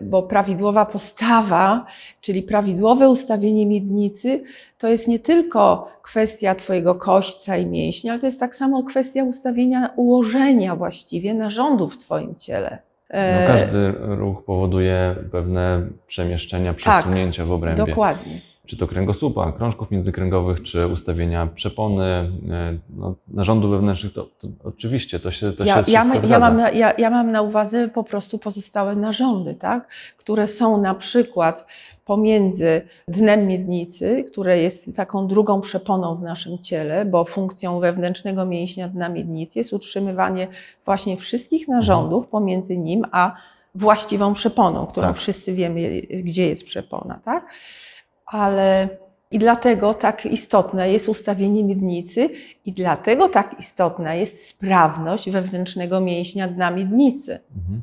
bo 0.01 0.23
prawidłowa 0.23 0.85
postawa, 0.85 1.85
czyli 2.21 2.43
prawidłowe 2.43 3.09
ustawienie 3.09 3.65
miednicy, 3.65 4.43
to 4.77 4.87
jest 4.87 5.07
nie 5.07 5.19
tylko 5.19 5.87
kwestia 6.01 6.55
Twojego 6.55 6.95
kośćca 6.95 7.57
i 7.57 7.65
mięśnia, 7.65 8.11
ale 8.11 8.21
to 8.21 8.25
jest 8.25 8.39
tak 8.39 8.55
samo 8.55 8.83
kwestia 8.83 9.23
ustawienia 9.23 9.89
ułożenia 9.95 10.75
właściwie 10.75 11.33
narządów 11.33 11.93
w 11.93 11.97
Twoim 11.97 12.35
ciele. 12.35 12.77
No, 13.09 13.19
E, 13.19 13.47
każdy 13.47 13.91
ruch 13.97 14.45
powoduje 14.45 15.15
pewne 15.31 15.81
przemieszczenia, 16.07 16.73
przesunięcia 16.73 17.45
w 17.45 17.51
obrębie. 17.51 17.85
Dokładnie. 17.85 18.52
Czy 18.67 18.77
to 18.77 18.87
kręgosłupa, 18.87 19.51
krążków 19.51 19.91
międzykręgowych, 19.91 20.63
czy 20.63 20.87
ustawienia 20.87 21.47
przepony, 21.47 22.03
e, 22.03 22.29
no, 22.89 23.15
narządów 23.27 23.71
wewnętrznych, 23.71 24.13
to, 24.13 24.23
to 24.23 24.47
oczywiście 24.63 25.19
to 25.19 25.31
się, 25.31 25.51
to 25.51 25.63
ja, 25.63 25.83
się 25.83 25.91
ja, 25.91 26.03
ja, 26.29 26.39
mam 26.39 26.57
na, 26.57 26.71
ja, 26.71 26.93
ja 26.97 27.09
mam 27.09 27.31
na 27.31 27.41
uwadze 27.41 27.87
po 27.87 28.03
prostu 28.03 28.37
pozostałe 28.37 28.95
narządy, 28.95 29.55
tak? 29.55 29.87
które 30.17 30.47
są 30.47 30.81
na 30.81 30.95
przykład 30.95 31.65
pomiędzy 32.05 32.81
dnem 33.07 33.47
miednicy, 33.47 34.23
które 34.31 34.61
jest 34.61 34.95
taką 34.95 35.27
drugą 35.27 35.61
przeponą 35.61 36.15
w 36.15 36.21
naszym 36.21 36.57
ciele, 36.57 37.05
bo 37.05 37.25
funkcją 37.25 37.79
wewnętrznego 37.79 38.45
mięśnia 38.45 38.87
dna 38.87 39.09
miednicy 39.09 39.59
jest 39.59 39.73
utrzymywanie 39.73 40.47
właśnie 40.85 41.17
wszystkich 41.17 41.67
narządów 41.67 42.27
pomiędzy 42.27 42.77
nim 42.77 43.05
a 43.11 43.35
właściwą 43.75 44.33
przeponą, 44.33 44.85
którą 44.85 45.07
Tak. 45.07 45.17
wszyscy 45.17 45.53
wiemy, 45.53 46.01
gdzie 46.23 46.47
jest 46.49 46.65
przepona. 46.65 47.19
Tak? 47.25 47.45
Ale 48.33 48.89
i 49.31 49.39
dlatego 49.39 49.93
tak 49.93 50.25
istotne 50.25 50.91
jest 50.91 51.09
ustawienie 51.09 51.63
miednicy 51.63 52.29
i 52.65 52.73
dlatego 52.73 53.29
tak 53.29 53.55
istotna 53.59 54.13
jest 54.13 54.47
sprawność 54.47 55.29
wewnętrznego 55.29 56.01
mięśnia 56.01 56.47
dna 56.47 56.71
miednicy. 56.71 57.39
Mhm. 57.57 57.81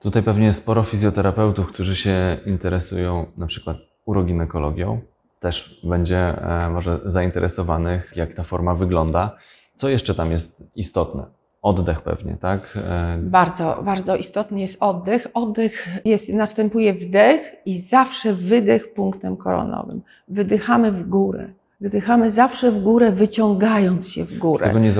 Tutaj 0.00 0.22
pewnie 0.22 0.46
jest 0.46 0.58
sporo 0.58 0.82
fizjoterapeutów, 0.82 1.72
którzy 1.72 1.96
się 1.96 2.38
interesują 2.46 3.26
na 3.36 3.46
przykład 3.46 3.76
uroginekologią. 4.04 5.00
Też 5.40 5.80
będzie 5.84 6.18
e, 6.18 6.70
może 6.70 7.00
zainteresowanych, 7.04 8.12
jak 8.16 8.34
ta 8.34 8.42
forma 8.42 8.74
wygląda. 8.74 9.36
Co 9.74 9.88
jeszcze 9.88 10.14
tam 10.14 10.30
jest 10.30 10.64
istotne? 10.76 11.37
Oddech 11.62 12.00
pewnie, 12.02 12.36
tak? 12.40 12.78
E, 12.88 13.18
Bardzo, 13.22 13.82
bardzo 13.84 14.16
istotny 14.16 14.60
jest 14.60 14.82
oddech. 14.82 15.26
Oddech 15.34 15.88
jest, 16.04 16.28
następuje 16.32 16.94
wdech 16.94 17.56
i 17.66 17.80
zawsze 17.80 18.32
wydech 18.34 18.92
punktem 18.94 19.36
koronowym. 19.36 20.02
Wydychamy 20.28 20.92
w 20.92 21.08
górę. 21.08 21.48
Wydychamy 21.80 22.30
zawsze 22.30 22.70
w 22.72 22.82
górę, 22.82 23.12
wyciągając 23.12 24.08
się 24.08 24.24
w 24.24 24.38
górę. 24.38 24.66
Tego 24.66 24.78
nie, 24.78 24.92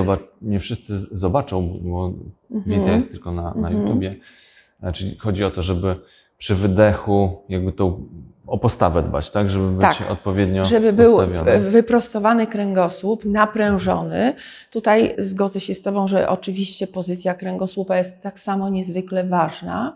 nie 0.43 0.61
wszyscy 0.61 0.99
zobaczą, 0.99 1.81
bo 1.83 2.13
Mhm. 2.51 2.77
wizja 2.79 2.95
jest 2.95 3.11
tylko 3.11 3.33
na, 3.33 3.43
na 3.43 3.69
Mhm. 3.69 3.87
YouTubie. 3.87 4.17
E, 4.83 4.93
Czyli 4.93 5.17
chodzi 5.19 5.45
o 5.45 5.51
to, 5.51 5.63
żeby 5.63 5.97
przy 6.39 6.55
wydechu 6.55 7.43
jakby 7.49 7.73
tą 7.73 8.03
o 8.49 8.59
postawę 8.59 9.03
dbać, 9.03 9.31
tak? 9.31 9.51
Żeby 9.51 9.71
być 9.71 9.99
Tak. 9.99 10.11
odpowiednio 10.11 10.67
Żeby 10.67 10.93
był 10.93 11.15
ustawiony. 11.15 11.71
wyprostowany 11.71 12.47
kręgosłup, 12.47 13.25
naprężony. 13.25 14.35
Tutaj 14.71 15.15
zgodzę 15.19 15.61
się 15.61 15.75
z 15.75 15.83
Tobą, 15.83 16.09
że 16.09 16.29
oczywiście 16.29 16.87
pozycja 16.87 17.35
kręgosłupa 17.35 17.97
jest 17.97 18.23
tak 18.23 18.39
samo 18.39 18.69
niezwykle 18.71 19.25
ważna. 19.25 19.93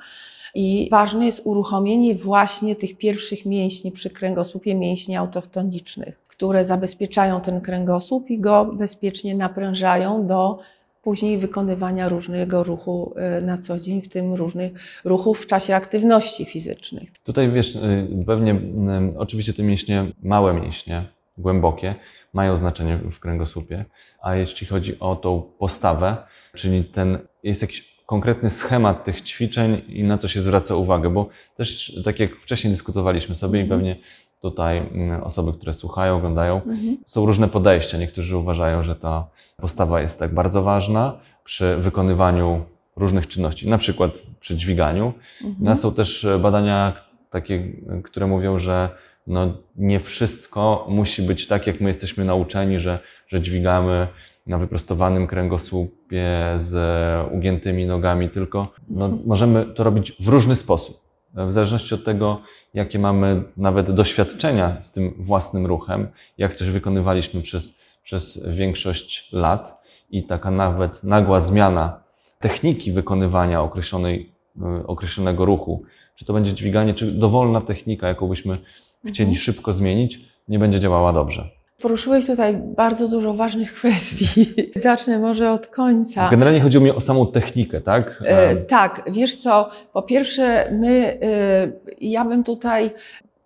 I 0.54 0.88
ważne 0.90 1.26
jest 1.26 1.40
uruchomienie 1.44 2.14
właśnie 2.14 2.76
tych 2.76 2.98
pierwszych 2.98 3.46
mięśni 3.46 3.92
przy 3.92 4.10
kręgosłupie, 4.10 4.74
mięśni 4.74 5.16
autochtonicznych, 5.16 6.18
które 6.28 6.64
zabezpieczają 6.64 7.40
ten 7.40 7.60
kręgosłup 7.60 8.30
i 8.30 8.38
go 8.38 8.64
bezpiecznie 8.64 9.34
naprężają 9.34 10.26
do 10.26 10.58
później 11.02 11.38
wykonywania 11.38 12.08
różnego 12.08 12.64
ruchu 12.64 13.14
e, 13.16 13.40
na 13.40 13.58
co 13.58 13.80
dzień, 13.80 14.02
w 14.02 14.08
tym 14.08 14.34
różnych 14.34 14.72
ruchów 15.04 15.40
w 15.40 15.46
czasie 15.46 15.74
aktywności 15.76 16.44
fizycznych. 16.44 17.10
Tutaj 17.24 17.50
wiesz, 17.50 17.76
y, 17.76 18.08
pewnie 18.26 18.54
y, 18.54 19.18
oczywiście 19.18 19.52
te 19.52 19.62
mięśnie, 19.62 20.06
małe 20.22 20.54
mięśnie, 20.54 21.04
głębokie, 21.38 21.94
mają 22.32 22.58
znaczenie 22.58 22.98
w 23.12 23.20
kręgosłupie, 23.20 23.84
a 24.22 24.34
jeśli 24.34 24.66
chodzi 24.66 25.00
o 25.00 25.16
tą 25.16 25.42
postawę, 25.58 26.16
czyli 26.54 26.84
ten, 26.84 27.18
jest 27.42 27.62
jakiś 27.62 27.92
konkretny 28.06 28.50
schemat 28.50 29.04
tych 29.04 29.22
ćwiczeń 29.22 29.82
i 29.88 30.04
na 30.04 30.18
co 30.18 30.28
się 30.28 30.40
zwraca 30.40 30.74
uwagę, 30.74 31.10
bo 31.10 31.28
też 31.56 32.00
tak 32.04 32.20
jak 32.20 32.36
wcześniej 32.36 32.72
dyskutowaliśmy 32.72 33.34
sobie 33.34 33.58
i 33.58 33.62
Mhm. 33.62 33.80
pewnie 33.80 33.96
tutaj 34.42 34.78
y, 35.18 35.24
osoby, 35.24 35.52
które 35.52 35.74
słuchają, 35.74 36.16
oglądają, 36.16 36.54
Mhm. 36.56 36.96
są 37.06 37.26
różne 37.26 37.48
podejścia. 37.48 37.98
Niektórzy 37.98 38.36
uważają, 38.36 38.82
że 38.82 38.96
ta 38.96 39.26
postawa 39.56 40.00
jest 40.00 40.18
tak 40.18 40.34
bardzo 40.34 40.62
ważna 40.62 41.18
przy 41.44 41.76
wykonywaniu 41.76 42.64
różnych 42.96 43.28
czynności, 43.28 43.68
na 43.68 43.78
przykład 43.78 44.10
przy 44.40 44.56
dźwiganiu, 44.56 45.12
Mhm. 45.44 45.56
no, 45.60 45.76
są 45.76 45.94
też 45.94 46.24
e, 46.24 46.38
badania 46.38 46.92
takie, 47.30 47.54
e, 47.98 48.02
które 48.02 48.26
mówią, 48.26 48.58
że 48.58 48.88
no, 49.26 49.46
nie 49.76 50.00
wszystko 50.00 50.86
musi 50.88 51.22
być 51.22 51.46
tak, 51.46 51.66
jak 51.66 51.80
my 51.80 51.88
jesteśmy 51.90 52.24
nauczeni, 52.24 52.78
że, 52.80 52.98
że 53.28 53.40
dźwigamy 53.40 54.08
na 54.46 54.58
wyprostowanym 54.58 55.26
kręgosłupie 55.26 56.28
z 56.56 56.74
e, 56.74 57.34
ugiętymi 57.36 57.86
nogami, 57.86 58.30
tylko 58.30 58.68
no, 58.88 59.04
Mhm. 59.04 59.22
możemy 59.26 59.64
to 59.64 59.84
robić 59.84 60.12
w 60.20 60.28
różny 60.28 60.54
sposób. 60.56 61.01
W 61.34 61.52
zależności 61.52 61.94
od 61.94 62.04
tego, 62.04 62.40
jakie 62.74 62.98
mamy 62.98 63.42
nawet 63.56 63.90
doświadczenia 63.90 64.82
z 64.82 64.92
tym 64.92 65.14
własnym 65.18 65.66
ruchem, 65.66 66.08
jak 66.38 66.54
coś 66.54 66.68
wykonywaliśmy 66.68 67.42
przez, 67.42 67.78
przez 68.02 68.48
większość 68.50 69.32
lat 69.32 69.82
i 70.10 70.24
taka 70.26 70.50
nawet 70.50 71.04
nagła 71.04 71.40
zmiana 71.40 72.00
techniki 72.40 72.92
wykonywania 72.92 73.62
określonej, 73.62 74.32
e, 74.62 74.86
określonego 74.86 75.44
ruchu, 75.44 75.82
czy 76.16 76.24
to 76.24 76.32
będzie 76.32 76.52
dźwiganie, 76.52 76.94
czy 76.94 77.12
dowolna 77.12 77.60
technika, 77.60 78.08
jaką 78.08 78.28
byśmy 78.28 78.58
chcieli 79.06 79.30
Mhm. 79.30 79.38
szybko 79.44 79.72
zmienić, 79.72 80.20
nie 80.48 80.58
będzie 80.58 80.80
działała 80.80 81.12
dobrze. 81.12 81.61
Poruszyłeś 81.82 82.26
tutaj 82.26 82.54
bardzo 82.54 83.08
dużo 83.08 83.34
ważnych 83.34 83.74
kwestii. 83.78 84.54
Zacznę 84.76 85.18
może 85.18 85.50
od 85.50 85.66
końca. 85.66 86.30
Generalnie 86.30 86.60
chodziło 86.60 86.84
mi 86.84 86.90
o 86.90 87.00
samą 87.00 87.26
technikę, 87.26 87.80
tak? 87.80 88.22
E, 88.24 88.56
tak, 88.56 89.02
wiesz 89.06 89.34
co, 89.34 89.70
po 89.92 90.02
pierwsze, 90.02 90.68
my, 90.72 91.18
e, 91.22 91.94
ja 92.00 92.24
bym 92.24 92.44
tutaj 92.44 92.90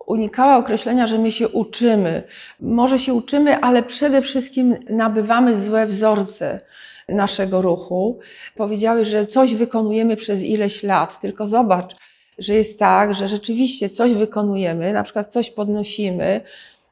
unikała 0.07 0.57
określenia, 0.57 1.07
że 1.07 1.19
my 1.19 1.33
się 1.33 1.49
uczymy. 1.49 2.23
Może 2.61 2.99
się 2.99 3.15
uczymy, 3.15 3.57
ale 3.61 3.83
przede 3.83 4.23
wszystkim 4.23 4.77
nabywamy 4.91 5.57
złe 5.57 5.87
wzorce 5.87 6.61
naszego 7.09 7.63
ruchu. 7.63 8.19
Powiedziałeś, 8.57 9.09
że 9.09 9.27
coś 9.27 9.55
wykonujemy 9.55 10.17
przez 10.17 10.43
ileś 10.43 10.83
lat, 10.83 11.21
tylko 11.21 11.47
zobacz, 11.47 11.97
że 12.39 12.55
jest 12.55 12.79
tak, 12.79 13.15
że 13.15 13.29
rzeczywiście 13.29 13.91
coś 13.91 14.13
wykonujemy, 14.13 14.93
na 14.93 15.05
przykład 15.05 15.33
coś 15.33 15.51
podnosimy, 15.51 16.41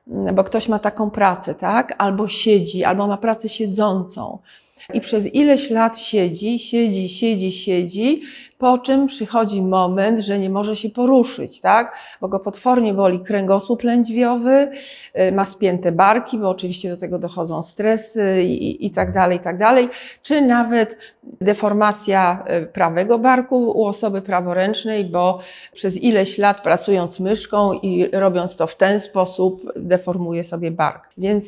bo 0.06 0.44
ktoś 0.44 0.68
ma 0.68 0.78
taką 0.78 1.10
pracę, 1.10 1.54
tak? 1.54 1.94
Albo 1.98 2.28
siedzi, 2.28 2.84
albo 2.84 3.06
ma 3.06 3.16
pracę 3.16 3.48
siedzącą. 3.48 4.38
I 4.92 5.00
przez 5.00 5.34
ileś 5.34 5.70
lat 5.70 5.98
siedzi, 5.98 6.58
siedzi, 6.58 7.08
siedzi, 7.08 7.52
siedzi, 7.52 8.22
po 8.58 8.78
czym 8.78 9.06
przychodzi 9.06 9.62
moment, 9.62 10.20
że 10.20 10.38
nie 10.38 10.50
może 10.50 10.76
się 10.76 10.90
poruszyć, 10.90 11.60
tak? 11.60 11.92
Bo 12.20 12.28
go 12.28 12.40
potwornie 12.40 12.94
boli 12.94 13.20
kręgosłup 13.20 13.82
lędźwiowy, 13.82 14.70
y, 15.18 15.32
ma 15.32 15.44
spięte 15.44 15.92
barki, 15.92 16.38
bo 16.38 16.48
oczywiście 16.48 16.90
do 16.90 16.96
tego 16.96 17.18
dochodzą 17.18 17.62
stresy 17.62 18.42
i, 18.42 18.86
i 18.86 18.90
tak 18.90 19.12
dalej, 19.12 19.38
i 19.38 19.40
tak 19.40 19.58
dalej. 19.58 19.88
Czy 20.22 20.40
nawet 20.40 20.96
deformacja 21.40 22.44
y, 22.62 22.66
prawego 22.66 23.18
barku 23.18 23.70
u 23.70 23.84
osoby 23.84 24.22
praworęcznej, 24.22 25.04
bo 25.04 25.38
przez 25.72 26.02
ileś 26.02 26.38
lat 26.38 26.62
pracując 26.62 27.20
myszką 27.20 27.72
i 27.72 28.08
robiąc 28.12 28.56
to 28.56 28.66
w 28.66 28.76
ten 28.76 29.00
sposób, 29.00 29.72
deformuje 29.76 30.44
sobie 30.44 30.70
bark. 30.70 31.08
Więc 31.18 31.46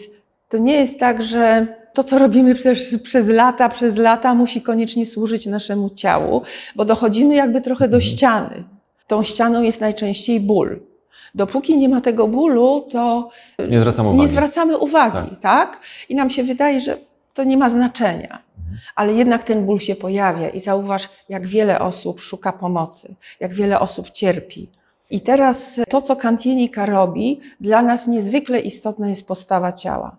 to 0.49 0.59
nie 0.59 0.75
jest 0.75 1.01
tak, 1.01 1.23
że 1.23 1.67
to, 1.97 2.05
co 2.05 2.19
robimy 2.19 2.55
przez, 2.55 3.03
przez 3.03 3.29
lata, 3.29 3.69
przez 3.69 3.97
lata, 3.97 4.35
musi 4.35 4.63
koniecznie 4.63 5.07
służyć 5.07 5.47
naszemu 5.47 5.91
ciału, 5.91 6.43
bo 6.77 6.85
dochodzimy 6.85 7.35
jakby 7.35 7.61
trochę 7.61 7.89
do 7.89 7.97
Mhm. 7.97 8.03
ściany. 8.13 8.65
Tą 9.07 9.23
ścianą 9.23 9.63
jest 9.63 9.81
najczęściej 9.81 10.41
ból. 10.41 10.81
Dopóki 11.35 11.79
nie 11.79 11.89
ma 11.89 12.01
tego 12.01 12.29
bólu, 12.29 12.87
to 12.93 13.31
nie 13.69 13.79
zwracam 13.81 14.07
uwagi. 14.07 14.23
nie 14.23 14.29
zwracamy 14.29 14.79
uwagi, 14.79 15.37
tak. 15.41 15.81
I 16.09 16.15
nam 16.15 16.31
się 16.31 16.45
wydaje, 16.45 16.81
że 16.81 16.97
to 17.35 17.45
nie 17.45 17.57
ma 17.57 17.71
znaczenia. 17.71 18.39
Mhm. 18.59 18.79
Ale 18.95 19.13
jednak 19.13 19.45
ten 19.45 19.67
ból 19.67 19.79
się 19.79 19.97
pojawia 19.97 20.49
i 20.49 20.61
zauważ, 20.61 21.09
jak 21.29 21.47
wiele 21.47 21.79
osób 21.79 22.21
szuka 22.21 22.53
pomocy, 22.53 23.15
jak 23.41 23.55
wiele 23.55 23.81
osób 23.81 24.11
cierpi. 24.11 24.69
I 25.11 25.21
teraz 25.21 25.81
to, 25.89 26.03
co 26.03 26.17
kantienika 26.17 26.87
robi, 26.87 27.41
dla 27.61 27.83
nas 27.83 28.07
niezwykle 28.07 28.61
istotna 28.61 29.09
jest 29.09 29.29
postawa 29.29 29.73
ciała. 29.73 30.17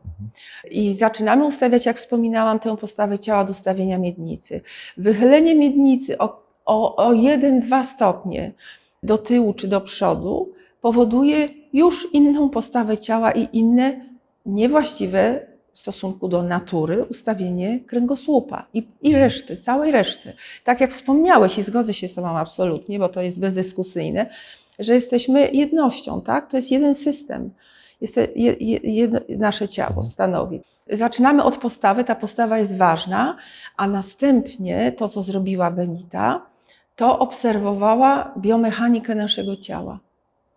I 0.72 0.96
zaczynamy 0.96 1.46
ustawiać, 1.46 1.86
jak 1.86 1.98
wspominałam, 1.98 2.60
tę 2.60 2.78
postawę 2.78 3.20
ciała 3.20 3.44
do 3.44 3.52
ustawienia 3.52 3.98
miednicy. 3.98 4.62
Wychylenie 4.98 5.56
miednicy 5.56 6.18
o, 6.18 6.44
o, 6.66 6.96
o 6.96 7.12
1-2 7.12 7.86
stopnie 7.86 8.52
do 9.04 9.18
tyłu 9.18 9.54
czy 9.54 9.68
do 9.68 9.82
przodu 9.82 10.54
powoduje 10.82 11.50
już 11.74 12.14
inną 12.14 12.50
postawę 12.50 12.98
ciała 12.98 13.32
i 13.32 13.48
inne 13.54 14.06
niewłaściwe 14.46 15.48
w 15.74 15.80
stosunku 15.80 16.28
do 16.28 16.44
natury 16.44 17.04
ustawienie 17.04 17.80
kręgosłupa 17.80 18.66
i, 18.74 18.88
i 19.02 19.16
reszty, 19.16 19.58
całej 19.58 19.92
reszty. 19.92 20.34
Tak 20.64 20.82
jak 20.82 20.92
wspomniałeś 20.92 21.58
i 21.58 21.64
zgodzę 21.64 21.94
się 21.94 22.08
z 22.08 22.14
Tobą 22.14 22.28
absolutnie, 22.28 23.00
bo 23.00 23.10
to 23.10 23.22
jest 23.22 23.40
bezdyskusyjne, 23.40 24.30
że 24.80 24.94
jesteśmy 24.94 25.52
jednością, 25.52 26.22
tak? 26.22 26.52
To 26.52 26.58
jest 26.58 26.72
jeden 26.72 26.96
system. 26.96 27.52
Jest 28.02 28.16
to 28.16 28.22
je, 28.36 28.56
je, 28.84 29.10
nasze 29.30 29.70
ciało 29.70 30.04
stanowi. 30.04 30.62
Zaczynamy 30.92 31.44
od 31.44 31.58
postawy, 31.58 32.04
ta 32.04 32.16
postawa 32.16 32.58
jest 32.58 32.78
ważna, 32.78 33.38
a 33.78 33.88
następnie 33.88 34.92
to, 34.92 35.10
co 35.10 35.22
zrobiła 35.22 35.72
Benita, 35.72 36.42
to 36.96 37.20
obserwowała 37.20 38.34
biomechanikę 38.38 39.16
naszego 39.16 39.56
ciała. 39.56 40.00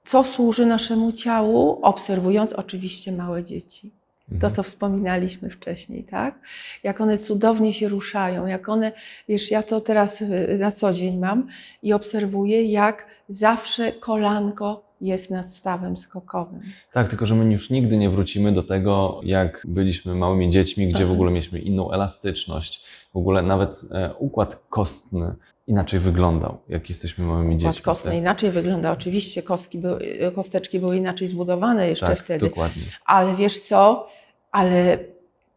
co 0.04 0.24
służy 0.24 0.66
naszemu 0.66 1.12
ciału, 1.12 1.78
obserwując 1.82 2.52
oczywiście 2.52 3.12
małe 3.12 3.44
dzieci. 3.44 3.90
To, 4.30 4.34
Mhm. 4.34 4.54
co 4.54 4.62
wspominaliśmy 4.62 5.50
wcześniej, 5.50 6.04
tak? 6.04 6.34
Jak 6.82 7.00
one 7.00 7.18
cudownie 7.18 7.74
się 7.74 7.88
ruszają, 7.88 8.46
jak 8.46 8.68
one, 8.68 8.92
wiesz, 9.28 9.50
ja 9.50 9.62
to 9.62 9.80
teraz 9.80 10.22
y, 10.22 10.56
na 10.60 10.72
co 10.72 10.92
dzień 10.92 11.18
mam 11.18 11.48
i 11.82 11.92
obserwuję, 11.92 12.64
jak 12.64 13.06
zawsze 13.28 13.92
kolanko 13.92 14.89
jest 15.00 15.30
nad 15.30 15.54
stawem 15.54 15.96
skokowym. 15.96 16.60
Tak, 16.92 17.08
tylko 17.08 17.26
że 17.26 17.34
my 17.34 17.52
już 17.52 17.70
nigdy 17.70 17.96
nie 17.96 18.10
wrócimy 18.10 18.52
do 18.52 18.62
tego, 18.62 19.20
jak 19.24 19.66
byliśmy 19.68 20.14
małymi 20.14 20.50
dziećmi, 20.50 20.88
gdzie 20.88 21.04
w 21.04 21.06
Aha. 21.06 21.12
ogóle 21.14 21.30
mieliśmy 21.30 21.58
inną 21.58 21.92
elastyczność. 21.92 22.84
W 23.14 23.16
ogóle 23.16 23.42
nawet 23.42 23.80
e, 23.90 24.14
układ 24.18 24.56
kostny 24.70 25.34
inaczej 25.66 26.00
wyglądał, 26.00 26.58
jak 26.68 26.88
jesteśmy 26.88 27.24
małymi 27.24 27.56
Układ 27.56 27.72
dziećmi. 27.74 27.84
kostny 27.84 28.16
inaczej 28.16 28.50
wygląda. 28.50 28.92
Oczywiście 28.92 29.42
kostki 29.42 29.78
były, 29.78 30.32
kosteczki 30.34 30.80
były 30.80 30.96
inaczej 30.96 31.28
zbudowane 31.28 31.88
jeszcze 31.88 32.06
tak, 32.06 32.24
wtedy. 32.24 32.46
dokładnie. 32.48 32.82
Ale 33.04 33.36
wiesz 33.36 33.58
co? 33.58 34.08
Ale 34.52 34.98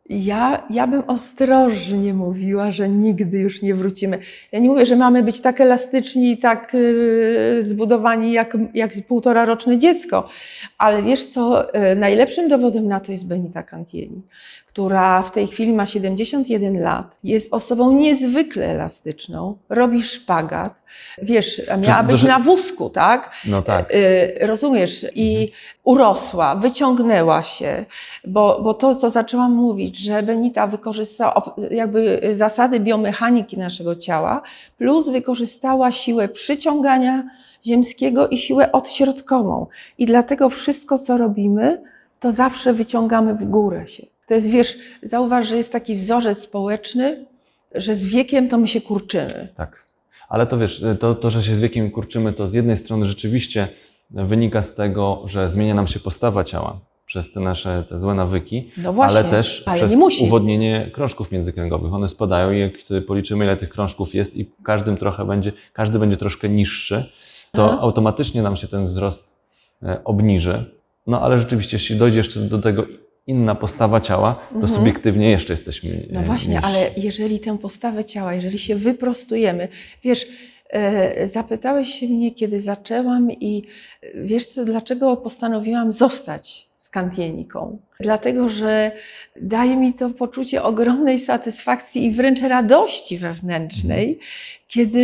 ja, 0.10 0.64
ja 0.70 0.88
bym 0.88 1.04
ostrożnie 1.08 2.14
mówiła, 2.14 2.72
że 2.72 2.90
nigdy 2.90 3.38
już 3.38 3.62
nie 3.62 3.76
wrócimy. 3.76 4.20
Ja 4.52 4.60
nie 4.60 4.70
mówię, 4.70 4.86
że 4.86 4.96
mamy 4.96 5.24
być 5.24 5.42
tak 5.42 5.62
elastyczni 5.62 6.32
i 6.32 6.38
tak 6.38 6.74
yy, 6.74 7.64
zbudowani 7.64 8.32
jak, 8.32 8.58
jak 8.74 8.92
półtora 9.08 9.46
roczne 9.46 9.80
dziecko, 9.80 10.30
ale 10.78 11.04
wiesz 11.04 11.26
co? 11.26 11.68
Yy, 11.74 11.96
najlepszym 11.96 12.48
dowodem 12.48 12.88
na 12.88 13.00
to 13.00 13.12
jest 13.12 13.28
Benita 13.28 13.64
Cantieni, 13.64 14.22
która 14.68 15.24
w 15.24 15.32
tej 15.32 15.48
chwili 15.48 15.74
ma 15.74 15.86
71 15.86 16.82
lat, 16.82 17.16
jest 17.24 17.54
osobą 17.54 17.92
niezwykle 17.92 18.66
elastyczną, 18.66 19.58
robi 19.70 20.04
szpagat. 20.04 20.83
Wiesz, 21.22 21.62
miała 21.88 22.02
Czy- 22.02 22.08
być 22.08 22.20
że- 22.20 22.28
na 22.28 22.40
wózku, 22.40 22.90
tak? 22.90 23.32
No 23.46 23.62
tak. 23.62 23.94
Y, 23.96 24.38
rozumiesz, 24.42 25.06
i 25.16 25.52
urosła, 25.84 26.56
wyciągnęła 26.56 27.44
się, 27.44 27.86
bo, 28.28 28.60
bo 28.64 28.74
to, 28.74 28.96
co 28.96 29.10
zaczęłam 29.10 29.52
mówić, 29.52 29.98
że 29.98 30.24
Benita 30.24 30.68
wykorzystała 30.68 31.56
jakby 31.72 32.34
zasady 32.36 32.80
biomechaniki 32.80 33.58
naszego 33.58 33.96
ciała, 33.96 34.42
plus 34.78 35.10
wykorzystała 35.10 35.92
siłę 35.92 36.28
przyciągania 36.30 37.24
ziemskiego 37.66 38.28
i 38.28 38.38
siłę 38.38 38.72
odśrodkową. 38.72 39.68
I 39.98 40.06
dlatego 40.06 40.50
wszystko, 40.50 40.98
co 40.98 41.18
robimy, 41.18 41.82
to 42.20 42.32
zawsze 42.32 42.74
wyciągamy 42.74 43.36
w 43.36 43.44
górę 43.46 43.88
się. 43.88 44.06
To 44.28 44.34
jest, 44.34 44.50
wiesz, 44.50 44.78
zauważ, 45.04 45.48
że 45.48 45.58
jest 45.58 45.72
taki 45.72 45.96
wzorzec 45.96 46.42
społeczny, 46.42 47.26
że 47.76 47.96
z 47.96 48.06
wiekiem 48.06 48.50
to 48.50 48.58
my 48.58 48.68
się 48.68 48.82
kurczymy. 48.82 49.48
Tak. 49.58 49.84
Ale 50.34 50.48
to 50.48 50.58
wiesz, 50.58 50.84
to, 51.00 51.16
to, 51.16 51.30
że 51.30 51.44
się 51.44 51.56
z 51.56 51.60
wiekiem 51.60 51.92
kurczymy, 51.92 52.34
to 52.34 52.48
z 52.48 52.54
jednej 52.54 52.78
strony 52.78 53.06
rzeczywiście 53.06 53.68
wynika 54.12 54.64
z 54.64 54.76
tego, 54.76 55.24
że 55.26 55.50
zmienia 55.50 55.74
nam 55.74 55.88
się 55.88 56.00
postawa 56.00 56.44
ciała 56.44 56.80
przez 57.06 57.32
te 57.32 57.40
nasze 57.40 57.84
te 57.90 58.00
złe 58.00 58.16
nawyki, 58.16 58.72
No 58.78 58.94
właśnie, 58.94 59.20
ale 59.20 59.30
też 59.30 59.64
ale 59.66 59.78
przez 59.78 60.22
uwodnienie 60.22 60.92
krążków 60.94 61.32
międzykręgowych. 61.32 61.94
One 61.94 62.08
spadają 62.08 62.52
i 62.52 62.60
jak 62.60 62.82
sobie 62.82 63.02
policzymy, 63.02 63.46
ile 63.46 63.58
tych 63.58 63.70
krążków 63.70 64.16
jest 64.16 64.38
i 64.38 64.52
każdym 64.64 64.98
trochę 64.98 65.26
będzie, 65.26 65.52
każdy 65.74 66.00
będzie 66.00 66.18
troszkę 66.18 66.50
niższy, 66.50 67.12
to 67.52 67.66
Aha. 67.66 67.82
automatycznie 67.82 68.42
nam 68.42 68.58
się 68.58 68.68
ten 68.68 68.86
wzrost 68.86 69.30
e, 69.84 70.04
obniży. 70.04 70.76
No 71.08 71.22
ale 71.22 71.40
rzeczywiście, 71.40 71.78
jeśli 71.78 71.96
dojdzie 71.96 72.18
jeszcze 72.18 72.40
do 72.40 72.60
tego 72.60 72.86
inna 73.28 73.56
postawa 73.56 74.00
ciała, 74.02 74.34
to 74.50 74.56
Mhm. 74.56 74.74
subiektywnie 74.74 75.30
jeszcze 75.32 75.54
jesteśmy 75.54 76.08
No 76.12 76.20
e, 76.20 76.24
właśnie, 76.24 76.54
niżsi. 76.56 76.68
ale 76.68 76.90
jeżeli 76.98 77.40
tę 77.40 77.58
postawę 77.58 78.06
ciała, 78.06 78.34
jeżeli 78.34 78.60
się 78.60 78.76
wyprostujemy, 78.76 79.68
wiesz, 80.04 80.28
e, 80.70 81.28
zapytałeś 81.28 81.90
się 81.90 82.06
mnie, 82.08 82.32
kiedy 82.32 82.62
zaczęłam 82.62 83.32
i 83.32 83.64
e, 84.04 84.24
wiesz 84.24 84.46
co, 84.48 84.66
dlaczego 84.66 85.18
postanowiłam 85.18 85.92
zostać 85.92 86.70
z 86.78 86.90
kantieniką? 86.90 87.78
Dlatego, 88.00 88.50
że 88.50 88.92
daje 89.42 89.76
mi 89.76 89.94
to 89.94 90.10
poczucie 90.10 90.64
ogromnej 90.64 91.20
satysfakcji 91.20 92.06
i 92.06 92.12
wręcz 92.12 92.42
radości 92.42 93.18
wewnętrznej, 93.18 94.20
kiedy 94.68 95.00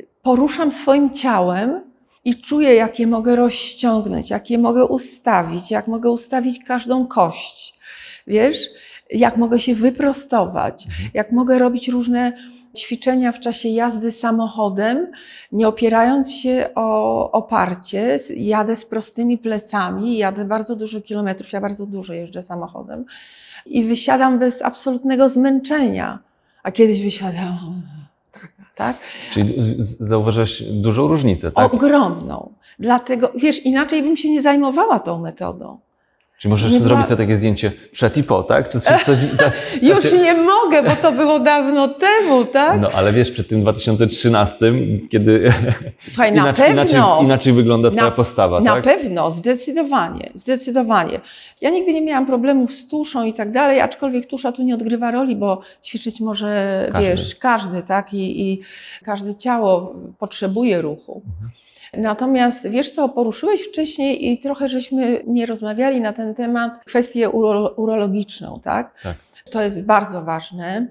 e, 0.00 0.02
poruszam 0.22 0.72
swoim 0.72 1.14
ciałem 1.14 1.80
i 2.24 2.40
czuję, 2.40 2.74
jak 2.74 2.98
je 2.98 3.06
mogę 3.06 3.36
rozciągnąć, 3.36 4.30
jak 4.30 4.50
je 4.50 4.58
mogę 4.58 4.84
ustawić, 4.84 5.70
jak 5.70 5.88
mogę 5.88 6.10
ustawić 6.10 6.64
każdą 6.64 7.06
kość. 7.06 7.78
Wiesz, 8.26 8.58
jak 9.10 9.36
mogę 9.36 9.58
się 9.60 9.74
wyprostować, 9.74 10.86
Mhm. 10.86 11.10
jak 11.14 11.32
mogę 11.32 11.58
robić 11.58 11.88
różne 11.88 12.32
ćwiczenia 12.76 13.32
w 13.32 13.40
czasie 13.40 13.68
jazdy 13.68 14.12
samochodem, 14.12 15.06
nie 15.52 15.68
opierając 15.68 16.32
się 16.32 16.68
o 16.74 17.30
oparcie, 17.32 18.18
jadę 18.36 18.76
z 18.76 18.84
prostymi 18.84 19.38
plecami, 19.38 20.16
jadę 20.18 20.44
bardzo 20.44 20.76
dużo 20.76 21.00
kilometrów, 21.00 21.52
ja 21.52 21.60
bardzo 21.60 21.86
dużo 21.86 22.12
jeżdżę 22.12 22.42
samochodem 22.42 23.04
i 23.66 23.84
wysiadam 23.84 24.38
bez 24.38 24.62
absolutnego 24.62 25.28
zmęczenia. 25.28 26.18
A 26.62 26.72
kiedyś 26.72 27.02
wysiadałam, 27.02 27.82
tak? 28.76 28.96
Czyli 29.30 29.54
zauważyłeś 29.78 30.62
dużą 30.62 31.08
różnicę, 31.08 31.52
tak? 31.52 31.74
Ogromną. 31.74 32.52
Dlatego, 32.78 33.32
wiesz, 33.34 33.66
inaczej 33.66 34.02
bym 34.02 34.16
się 34.16 34.30
nie 34.30 34.42
zajmowała 34.42 34.98
tą 35.00 35.18
metodą. 35.18 35.78
Czyli 36.42 36.50
możesz 36.50 36.72
Nie 36.72 36.78
zrobić 36.78 36.88
była- 36.88 37.02
sobie 37.06 37.16
takie 37.16 37.36
zdjęcie 37.36 37.72
przed 37.92 38.16
i 38.16 38.24
po, 38.24 38.42
tak? 38.42 38.68
Czy 38.68 38.80
coś, 38.80 39.02
coś, 39.02 39.18
tak? 39.38 39.52
Już 39.82 40.00
Znaczy- 40.00 40.18
nie 40.18 40.34
mogę, 40.34 40.82
bo 40.82 40.96
to 40.96 41.12
było 41.12 41.38
dawno 41.38 41.88
temu, 41.88 42.44
tak? 42.44 42.80
No 42.80 42.90
ale 42.90 43.12
wiesz, 43.12 43.30
przy 43.30 43.44
tym 43.44 43.60
2013, 43.60 44.72
kiedy 45.10 45.52
Słuchaj, 46.08 46.32
na 46.32 46.40
inaczej, 46.42 46.66
pewno. 46.66 46.82
inaczej, 46.82 47.24
inaczej 47.24 47.52
wygląda 47.52 47.90
twoja 47.90 48.04
Na- 48.04 48.10
postawa, 48.10 48.60
Na 48.60 48.74
tak? 48.74 48.84
pewno, 48.84 49.30
zdecydowanie, 49.30 50.30
zdecydowanie. 50.34 51.20
Ja 51.60 51.70
nigdy 51.70 51.92
nie 51.92 52.02
miałam 52.02 52.26
problemów 52.26 52.74
z 52.74 52.88
tuszą 52.88 53.24
i 53.24 53.34
tak 53.34 53.52
dalej, 53.52 53.80
aczkolwiek 53.80 54.26
tusza 54.26 54.52
tu 54.52 54.62
nie 54.62 54.74
odgrywa 54.74 55.10
roli, 55.10 55.36
bo 55.36 55.60
ćwiczyć 55.84 56.20
może, 56.20 56.88
Każdy. 56.92 57.10
wiesz, 57.10 57.34
każdy, 57.36 57.82
tak? 57.82 58.14
I, 58.14 58.50
I 58.52 58.60
każde 59.04 59.34
ciało 59.34 59.94
potrzebuje 60.18 60.82
ruchu. 60.82 61.22
Natomiast 61.96 62.68
wiesz 62.68 62.90
co, 62.90 63.08
poruszyłeś 63.08 63.62
wcześniej 63.62 64.32
i 64.32 64.38
trochę 64.38 64.68
żeśmy 64.68 65.22
nie 65.26 65.46
rozmawiali 65.46 66.00
na 66.00 66.12
ten 66.12 66.34
temat, 66.34 66.84
kwestię 66.84 67.30
uro, 67.30 67.74
urologiczną, 67.76 68.60
tak? 68.64 68.94
Tak. 69.02 69.16
To 69.50 69.62
jest 69.62 69.84
bardzo 69.84 70.22
ważne. 70.22 70.86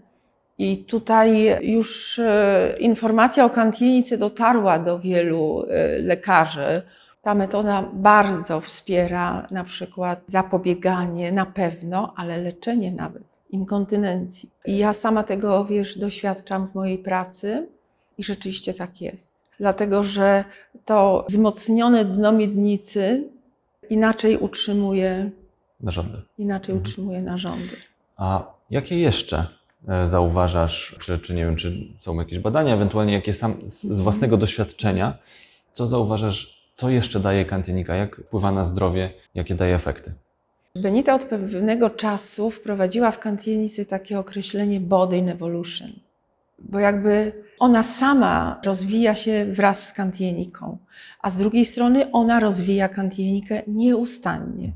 I 0.58 0.78
tutaj 0.78 1.58
już 1.62 2.20
e, 2.20 2.76
informacja 2.80 3.46
o 3.46 3.50
kantienicy 3.50 4.18
dotarła 4.18 4.80
do 4.80 5.00
wielu 5.00 5.66
e, 5.70 6.00
lekarzy. 6.00 6.82
Ta 7.22 7.36
metoda 7.36 7.90
bardzo 7.94 8.62
wspiera 8.62 9.48
na 9.52 9.64
przykład 9.64 10.20
zapobieganie 10.26 11.32
na 11.32 11.46
pewno, 11.46 12.14
ale 12.18 12.38
leczenie 12.38 12.92
nawet 12.92 13.24
inkontynencji. 13.50 14.50
I 14.66 14.78
ja 14.78 14.94
sama 14.94 15.24
tego, 15.24 15.66
wiesz, 15.66 15.98
doświadczam 15.98 16.68
w 16.68 16.76
mojej 16.76 16.98
pracy 16.98 17.68
i 18.18 18.24
rzeczywiście 18.24 18.74
tak 18.74 19.02
jest. 19.02 19.31
Dlatego, 19.62 20.04
że 20.04 20.44
to 20.86 21.26
wzmocnione 21.30 22.06
dno 22.06 22.32
miednicy 22.32 23.24
inaczej 23.90 24.38
utrzymuje, 24.38 25.30
Narządy. 25.82 26.22
inaczej 26.38 26.76
Mhm. 26.76 26.82
utrzymuje 26.82 27.22
narządy. 27.22 27.76
A 28.18 28.44
jakie 28.70 29.00
jeszcze 29.00 29.46
e, 29.88 30.08
zauważasz, 30.08 30.96
czy, 31.00 31.20
czy 31.20 31.34
nie 31.34 31.46
wiem, 31.46 31.56
czy 31.56 31.88
są 32.00 32.16
jakieś 32.20 32.40
badania, 32.40 32.74
ewentualnie 32.74 33.14
jakie 33.14 33.34
sam 33.34 33.56
z, 33.68 33.84
z 33.84 34.00
własnego 34.00 34.38
doświadczenia, 34.38 35.18
co 35.74 35.88
zauważasz, 35.88 36.62
co 36.76 36.90
jeszcze 36.90 37.20
daje 37.20 37.46
kantienika, 37.46 37.96
jak 37.96 38.16
wpływa 38.16 38.52
na 38.52 38.64
zdrowie, 38.64 39.14
jakie 39.36 39.56
daje 39.56 39.76
efekty? 39.76 40.14
Benita 40.76 41.16
od 41.16 41.24
pewnego 41.26 41.90
czasu 41.90 42.52
wprowadziła 42.52 43.12
w 43.12 43.20
kantienicy 43.20 43.86
takie 43.86 44.20
określenie 44.20 44.80
body 44.80 45.18
in 45.18 45.30
evolution, 45.30 45.90
bo 46.70 46.80
jakby 46.80 47.32
ona 47.60 47.84
sama 47.84 48.62
rozwija 48.66 49.16
się 49.16 49.46
wraz 49.46 49.88
z 49.88 49.94
kantieniką, 49.94 50.78
a 51.22 51.30
z 51.30 51.38
drugiej 51.38 51.66
strony 51.66 52.12
ona 52.12 52.40
rozwija 52.40 52.90
kantienikę 52.90 53.62
nieustannie. 53.68 54.72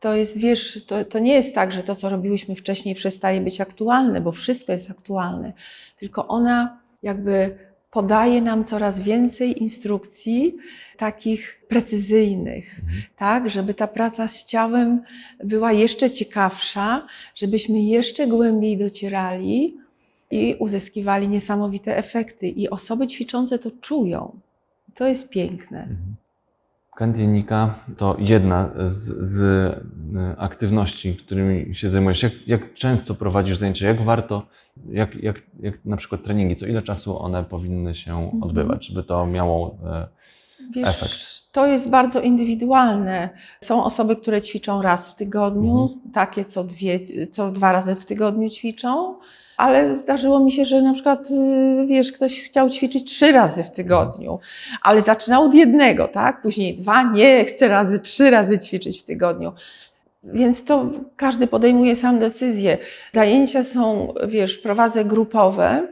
To 0.00 0.14
jest, 0.14 0.38
wiesz, 0.38 0.86
to, 0.86 1.04
to 1.04 1.18
nie 1.18 1.34
jest 1.34 1.54
tak, 1.54 1.72
że 1.72 1.82
to, 1.82 1.94
co 1.94 2.08
robiłyśmy 2.08 2.54
wcześniej, 2.54 2.94
przestaje 2.94 3.40
być 3.40 3.60
aktualne, 3.60 4.20
bo 4.20 4.32
wszystko 4.32 4.72
jest 4.72 4.90
aktualne, 4.90 5.52
tylko 5.98 6.28
ona 6.28 6.78
jakby 7.02 7.58
podaje 7.90 8.42
nam 8.42 8.64
coraz 8.64 9.00
więcej 9.00 9.62
instrukcji 9.62 10.56
takich 10.96 11.60
precyzyjnych, 11.68 12.80
tak, 13.16 13.50
żeby 13.50 13.74
ta 13.74 13.86
praca 13.86 14.28
z 14.28 14.44
ciałem 14.44 15.02
była 15.44 15.72
jeszcze 15.72 16.10
ciekawsza, 16.10 17.06
żebyśmy 17.34 17.82
jeszcze 17.82 18.26
głębiej 18.26 18.78
docierali 18.78 19.81
i 20.32 20.56
uzyskiwali 20.58 21.28
niesamowite 21.28 21.96
efekty. 21.96 22.48
I 22.48 22.70
osoby 22.70 23.06
ćwiczące 23.06 23.58
to 23.58 23.70
czują. 23.80 24.32
To 24.94 25.08
jest 25.08 25.30
piękne. 25.30 25.78
Mhm. 25.80 26.14
Kantienika 26.96 27.74
to 27.96 28.16
jedna 28.18 28.70
z, 28.86 29.28
z 29.28 29.42
e, 30.16 30.36
aktywności, 30.38 31.16
którymi 31.16 31.76
się 31.76 31.88
zajmujesz. 31.88 32.22
Jak, 32.22 32.48
jak 32.48 32.74
często 32.74 33.14
prowadzisz 33.14 33.56
zajęcia? 33.56 33.86
Jak 33.86 34.04
warto, 34.04 34.46
jak, 34.90 35.14
jak, 35.14 35.36
jak 35.60 35.84
na 35.84 35.96
przykład 35.96 36.22
treningi, 36.22 36.56
co 36.56 36.66
ile 36.66 36.82
czasu 36.82 37.22
one 37.22 37.44
powinny 37.44 37.94
się 37.94 38.18
Mhm. 38.24 38.42
odbywać, 38.42 38.86
żeby 38.86 39.02
to 39.02 39.26
miało 39.26 39.76
e, 39.86 40.06
Wiesz, 40.74 40.88
efekt? 40.88 41.52
To 41.52 41.66
jest 41.66 41.90
bardzo 41.90 42.20
indywidualne. 42.20 43.28
Są 43.60 43.84
osoby, 43.84 44.16
które 44.16 44.42
ćwiczą 44.42 44.82
raz 44.82 45.10
w 45.10 45.14
tygodniu, 45.14 45.82
Mhm. 45.82 46.00
takie 46.14 46.44
co, 46.44 46.64
dwie, 46.64 46.98
co 47.30 47.50
dwa 47.52 47.72
razy 47.72 47.94
w 47.94 48.06
tygodniu 48.06 48.50
ćwiczą, 48.50 49.14
ale 49.62 49.96
zdarzyło 49.96 50.40
mi 50.40 50.52
się, 50.52 50.64
że 50.64 50.82
na 50.82 50.94
przykład, 50.94 51.30
y, 51.30 51.86
wiesz, 51.86 52.12
ktoś 52.12 52.42
chciał 52.42 52.70
ćwiczyć 52.70 53.10
trzy 53.10 53.32
razy 53.32 53.64
w 53.64 53.70
tygodniu, 53.70 54.38
ale 54.82 55.02
zaczynał 55.02 55.44
od 55.44 55.54
jednego, 55.54 56.08
tak? 56.08 56.42
Później 56.42 56.74
dwa, 56.76 57.02
nie, 57.02 57.44
chcę 57.44 57.68
razy, 57.68 57.98
trzy 57.98 58.30
razy 58.30 58.58
ćwiczyć 58.58 59.00
w 59.00 59.04
tygodniu. 59.04 59.52
Więc 60.24 60.64
to 60.64 60.86
każdy 61.16 61.46
podejmuje 61.46 61.96
sam 61.96 62.18
decyzję. 62.18 62.78
Zajęcia 63.12 63.64
są, 63.64 64.14
wiesz, 64.28 64.58
prowadzę 64.58 65.04
grupowe. 65.04 65.86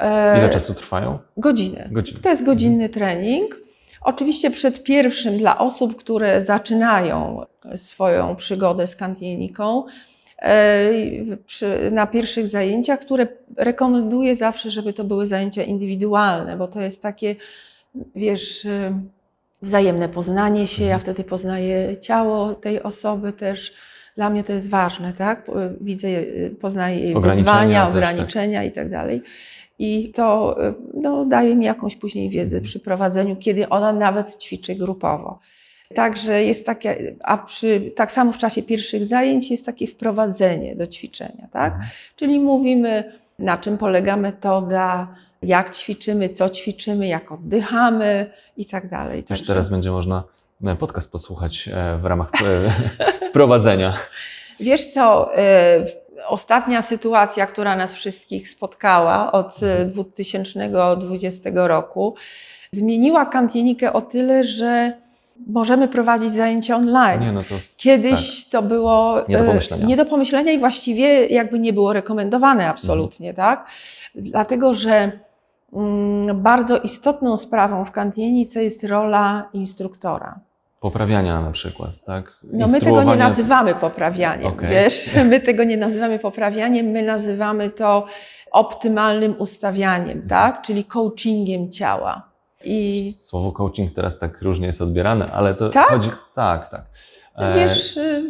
e, 0.00 0.38
Ile 0.38 0.50
czasu 0.50 0.74
trwają? 0.74 1.18
Godzinę. 1.36 1.88
Godzinę. 1.90 2.20
To 2.22 2.28
jest 2.28 2.44
godzinny 2.44 2.88
trening. 2.88 3.56
Oczywiście 4.04 4.50
przed 4.50 4.82
pierwszym 4.82 5.38
dla 5.38 5.58
osób, 5.58 5.96
które 5.96 6.42
zaczynają 6.42 7.42
swoją 7.76 8.36
przygodę 8.36 8.86
z 8.86 8.96
kantieniką, 8.96 9.84
przy, 11.46 11.90
na 11.90 12.06
pierwszych 12.06 12.48
zajęciach, 12.48 13.00
które 13.00 13.26
rekomenduję 13.56 14.36
zawsze, 14.36 14.70
żeby 14.70 14.92
to 14.92 15.04
były 15.04 15.26
zajęcia 15.26 15.62
indywidualne, 15.62 16.56
bo 16.56 16.66
to 16.68 16.80
jest 16.80 17.02
takie, 17.02 17.36
wiesz, 18.16 18.64
e, 18.64 19.00
wzajemne 19.62 20.08
poznanie 20.08 20.66
się. 20.66 20.84
Ja 20.84 20.98
wtedy 20.98 21.24
poznaję 21.24 21.96
ciało 22.00 22.54
tej 22.54 22.82
osoby 22.82 23.32
też. 23.32 23.74
Dla 24.16 24.30
mnie 24.30 24.44
to 24.44 24.52
jest 24.52 24.70
ważne, 24.70 25.12
tak? 25.12 25.50
Widzę, 25.80 26.08
e, 26.08 26.50
poznaję 26.50 27.00
jej 27.00 27.20
wyzwania, 27.20 27.86
też, 27.86 27.94
tak. 27.94 28.10
ograniczenia 28.10 28.64
i 28.64 28.72
tak 28.72 28.90
dalej. 28.90 29.22
I 29.78 30.12
to 30.14 30.56
no, 30.94 31.24
daje 31.24 31.56
mi 31.56 31.64
jakąś 31.64 31.96
później 31.96 32.30
wiedzę 32.30 32.56
Mhm. 32.56 32.64
przy 32.64 32.80
prowadzeniu, 32.80 33.36
kiedy 33.36 33.68
ona 33.68 33.92
nawet 33.92 34.38
ćwiczy 34.38 34.74
grupowo. 34.74 35.38
Także 35.94 36.44
jest 36.44 36.66
takie, 36.66 37.14
a 37.22 37.38
przy, 37.38 37.92
tak 37.96 38.12
samo 38.12 38.32
w 38.32 38.38
czasie 38.38 38.62
pierwszych 38.62 39.06
zajęć 39.06 39.50
jest 39.50 39.66
takie 39.66 39.86
wprowadzenie 39.86 40.76
do 40.76 40.86
ćwiczenia, 40.86 41.48
tak? 41.52 41.72
Mhm. 41.72 41.90
Czyli 42.16 42.40
mówimy, 42.40 43.12
na 43.38 43.56
czym 43.56 43.78
polega 43.78 44.16
metoda, 44.16 45.08
jak 45.42 45.76
ćwiczymy, 45.76 46.28
co 46.28 46.50
ćwiczymy, 46.50 47.06
jak 47.06 47.32
oddychamy 47.32 48.30
i 48.56 48.66
tak 48.66 48.88
dalej. 48.88 49.24
Też 49.24 49.46
teraz 49.46 49.68
będzie 49.68 49.90
można 49.90 50.22
e, 50.64 50.76
podcast 50.76 51.12
posłuchać 51.12 51.68
e, 51.68 51.98
w 51.98 52.04
ramach 52.04 52.30
e, 52.34 52.70
wprowadzenia. 53.28 53.96
Wiesz 54.60 54.86
co, 54.86 55.30
ostatnia 56.28 56.82
sytuacja, 56.82 57.46
która 57.46 57.76
nas 57.76 57.94
wszystkich 57.94 58.48
spotkała 58.48 59.32
od 59.32 59.62
y, 59.62 59.66
Mhm. 59.66 59.90
2020 59.90 61.50
roku, 61.54 62.14
zmieniła 62.72 63.26
kantienikę 63.26 63.92
o 63.92 64.00
tyle, 64.00 64.44
że 64.44 64.92
możemy 65.46 65.88
prowadzić 65.88 66.32
zajęcia 66.32 66.76
online. 66.76 67.20
Nie, 67.20 67.32
no 67.32 67.42
to 67.42 67.54
Kiedyś 67.76 68.48
to 68.48 68.62
było 68.62 69.16
Nie 69.28 69.36
do 69.38 69.44
y, 69.44 69.46
pomyślenia. 69.46 69.86
nie 69.86 69.96
do 69.96 70.06
pomyślenia 70.06 70.52
i 70.52 70.58
właściwie 70.58 71.26
jakby 71.26 71.58
nie 71.58 71.72
było 71.72 71.92
rekomendowane 71.92 72.68
absolutnie, 72.68 73.30
Mhm. 73.30 73.48
tak? 73.48 73.66
Dlatego, 74.14 74.74
że 74.74 75.12
mm, 75.72 76.42
bardzo 76.42 76.78
istotną 76.78 77.36
sprawą 77.36 77.84
w 77.84 77.90
kantienice 77.90 78.64
jest 78.64 78.84
rola 78.84 79.48
instruktora. 79.52 80.38
poprawiania 80.80 81.40
na 81.40 81.50
przykład, 81.50 81.90
tak? 82.04 82.32
No 82.52 82.66
my 82.68 82.80
tego 82.80 83.02
nie 83.02 83.16
nazywamy 83.16 83.74
poprawianiem, 83.74 84.46
Okej. 84.52 84.70
wiesz? 84.70 85.10
My 85.30 85.40
tego 85.40 85.64
nie 85.64 85.76
nazywamy 85.76 86.18
poprawianiem, 86.18 86.86
my 86.86 87.02
nazywamy 87.02 87.70
to 87.70 88.06
optymalnym 88.52 89.34
ustawianiem, 89.38 90.10
Mhm. 90.10 90.28
tak? 90.28 90.62
Czyli 90.62 90.84
coachingiem 90.84 91.70
ciała. 91.72 92.31
I 92.64 93.12
Słowo 93.18 93.52
coaching 93.52 93.94
teraz 93.94 94.18
tak 94.18 94.42
różnie 94.42 94.66
jest 94.66 94.82
odbierane, 94.82 95.32
ale 95.32 95.54
to 95.54 95.70
Tak? 95.70 95.88
chodzi. 95.88 96.10
Tak, 96.34 96.70
tak. 96.70 96.84
E, 97.36 97.54
wiesz, 97.54 97.96
y, 97.96 98.24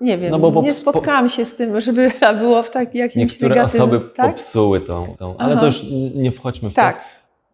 nie 0.00 0.18
wiem, 0.18 0.30
no 0.30 0.38
bo 0.38 0.62
nie 0.62 0.72
spotkałam 0.72 1.28
się 1.28 1.44
z 1.44 1.56
tym, 1.56 1.80
żeby 1.80 2.12
było 2.38 2.62
w 2.62 2.70
tak 2.70 2.94
jakimś 2.94 3.16
Niektóre 3.16 3.48
negatywnym, 3.48 3.82
osoby 3.88 4.10
tak? 4.16 4.30
popsuły 4.32 4.80
tą, 4.80 5.16
tą 5.18 5.36
ale 5.36 5.52
Aha. 5.52 5.60
to 5.60 5.66
już 5.66 5.84
nie 6.14 6.32
wchodźmy 6.32 6.70
w 6.70 6.72
to. 6.74 6.80
Tak, 6.80 7.04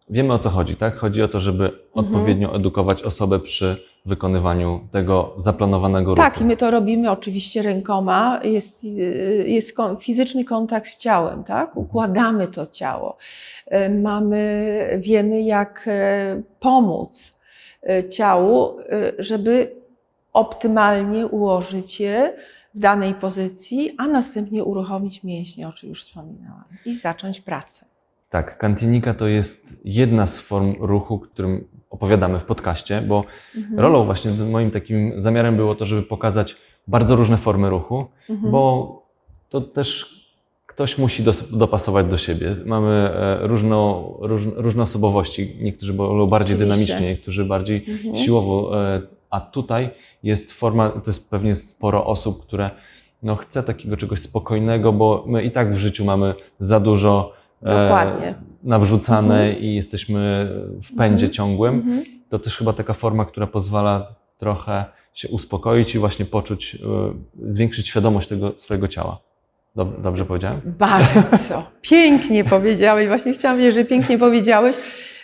Wiemy 0.09 0.33
o 0.33 0.39
co 0.39 0.49
chodzi, 0.49 0.75
tak? 0.75 0.97
Chodzi 0.97 1.23
o 1.23 1.27
to, 1.27 1.39
żeby 1.39 1.63
Mhm. 1.65 1.81
odpowiednio 1.93 2.55
edukować 2.55 3.03
osobę 3.03 3.39
przy 3.39 3.77
wykonywaniu 4.05 4.87
tego 4.91 5.33
zaplanowanego 5.37 6.09
ruchu. 6.15 6.21
tak, 6.21 6.41
i 6.41 6.45
my 6.45 6.57
to 6.57 6.71
robimy 6.71 7.11
oczywiście 7.11 7.61
rękoma. 7.61 8.39
Jest, 8.43 8.83
y, 8.83 8.87
jest 9.47 9.73
kon- 9.73 9.97
fizyczny 9.97 10.45
kontakt 10.45 10.87
z 10.87 10.97
ciałem, 10.97 11.43
tak? 11.43 11.77
Układamy 11.77 12.47
to 12.47 12.67
ciało. 12.67 13.17
Y, 13.73 13.89
Mamy, 13.89 14.99
wiemy, 15.01 15.41
jak 15.41 15.83
e, 15.87 16.41
pomóc 16.59 17.33
ciału, 18.09 18.77
żeby 19.19 19.71
optymalnie 20.33 21.27
ułożyć 21.27 21.99
je 21.99 22.33
w 22.75 22.79
danej 22.79 23.13
pozycji, 23.13 23.95
a 23.97 24.07
następnie 24.07 24.63
uruchomić 24.63 25.23
mięśnie, 25.23 25.67
o 25.67 25.73
czym 25.73 25.89
już 25.89 26.03
wspominałam, 26.03 26.63
i 26.85 26.95
zacząć 26.95 27.41
pracę. 27.41 27.85
Tak, 28.33 28.57
kantinika 28.57 29.13
to 29.13 29.27
jest 29.27 29.81
jedna 29.85 30.25
z 30.27 30.39
form 30.39 30.75
ruchu, 30.79 31.19
którym 31.19 31.67
opowiadamy 31.89 32.39
w 32.39 32.45
podcaście, 32.45 33.01
bo 33.01 33.23
Mhm. 33.57 33.79
rolą 33.79 34.05
właśnie 34.05 34.31
moim 34.31 34.71
takim 34.71 35.21
zamiarem 35.21 35.55
było 35.55 35.75
to, 35.75 35.85
żeby 35.85 36.03
pokazać 36.03 36.55
bardzo 36.87 37.15
różne 37.15 37.37
formy 37.37 37.69
ruchu, 37.69 38.05
Mhm. 38.29 38.51
bo 38.51 39.03
to 39.49 39.61
też 39.61 39.87
ktoś 40.65 40.97
musi 40.97 41.23
dopasować 41.51 42.05
do 42.05 42.17
siebie. 42.17 42.55
Mamy 42.65 42.89
e, 42.89 43.47
różno, 43.47 44.09
róż, 44.21 44.41
różne 44.55 44.83
osobowości, 44.83 45.57
niektórzy 45.61 45.93
wolą 45.93 46.27
bardziej 46.27 46.55
Oczywiście. 46.55 46.75
dynamicznie, 46.85 47.07
niektórzy 47.09 47.45
bardziej 47.45 47.85
Mhm. 47.87 48.15
siłowo, 48.15 48.85
e, 48.95 49.01
a 49.29 49.41
tutaj 49.41 49.89
jest 50.23 50.51
forma, 50.53 50.89
to 50.89 51.01
jest 51.07 51.29
pewnie 51.29 51.55
sporo 51.55 52.05
osób, 52.05 52.43
które 52.43 52.69
no, 53.23 53.35
chce 53.35 53.63
takiego 53.63 53.97
czegoś 53.97 54.19
spokojnego, 54.19 54.93
bo 54.93 55.23
my 55.27 55.43
i 55.43 55.51
tak 55.51 55.73
w 55.73 55.77
życiu 55.77 56.05
mamy 56.05 56.33
za 56.59 56.79
dużo 56.79 57.42
Dokładnie. 57.63 58.33
nawrzucane 58.63 59.53
i 59.53 59.75
jesteśmy 59.75 60.49
w 60.83 60.95
pędzie 60.97 61.25
Mhm. 61.25 61.31
ciągłym. 61.33 61.75
Mhm. 61.75 62.03
To 62.29 62.39
też 62.39 62.57
chyba 62.57 62.73
taka 62.73 62.93
forma, 62.93 63.25
która 63.25 63.47
pozwala 63.47 64.15
trochę 64.37 64.85
się 65.13 65.27
uspokoić 65.29 65.95
i 65.95 65.99
właśnie 65.99 66.25
poczuć, 66.25 66.75
e, 66.75 66.79
zwiększyć 67.51 67.87
świadomość 67.87 68.27
tego 68.27 68.53
swojego 68.57 68.87
ciała. 68.87 69.19
Dob- 69.75 70.01
Dobrze 70.01 70.25
powiedziałem? 70.25 70.61
Bardzo. 70.65 71.63
Pięknie 71.81 72.43
powiedziałeś. 72.43 73.07
Właśnie 73.07 73.33
chciałam 73.33 73.57
powiedzieć, 73.57 73.75
że 73.75 73.85
pięknie 73.85 74.17
powiedziałeś. 74.17 74.75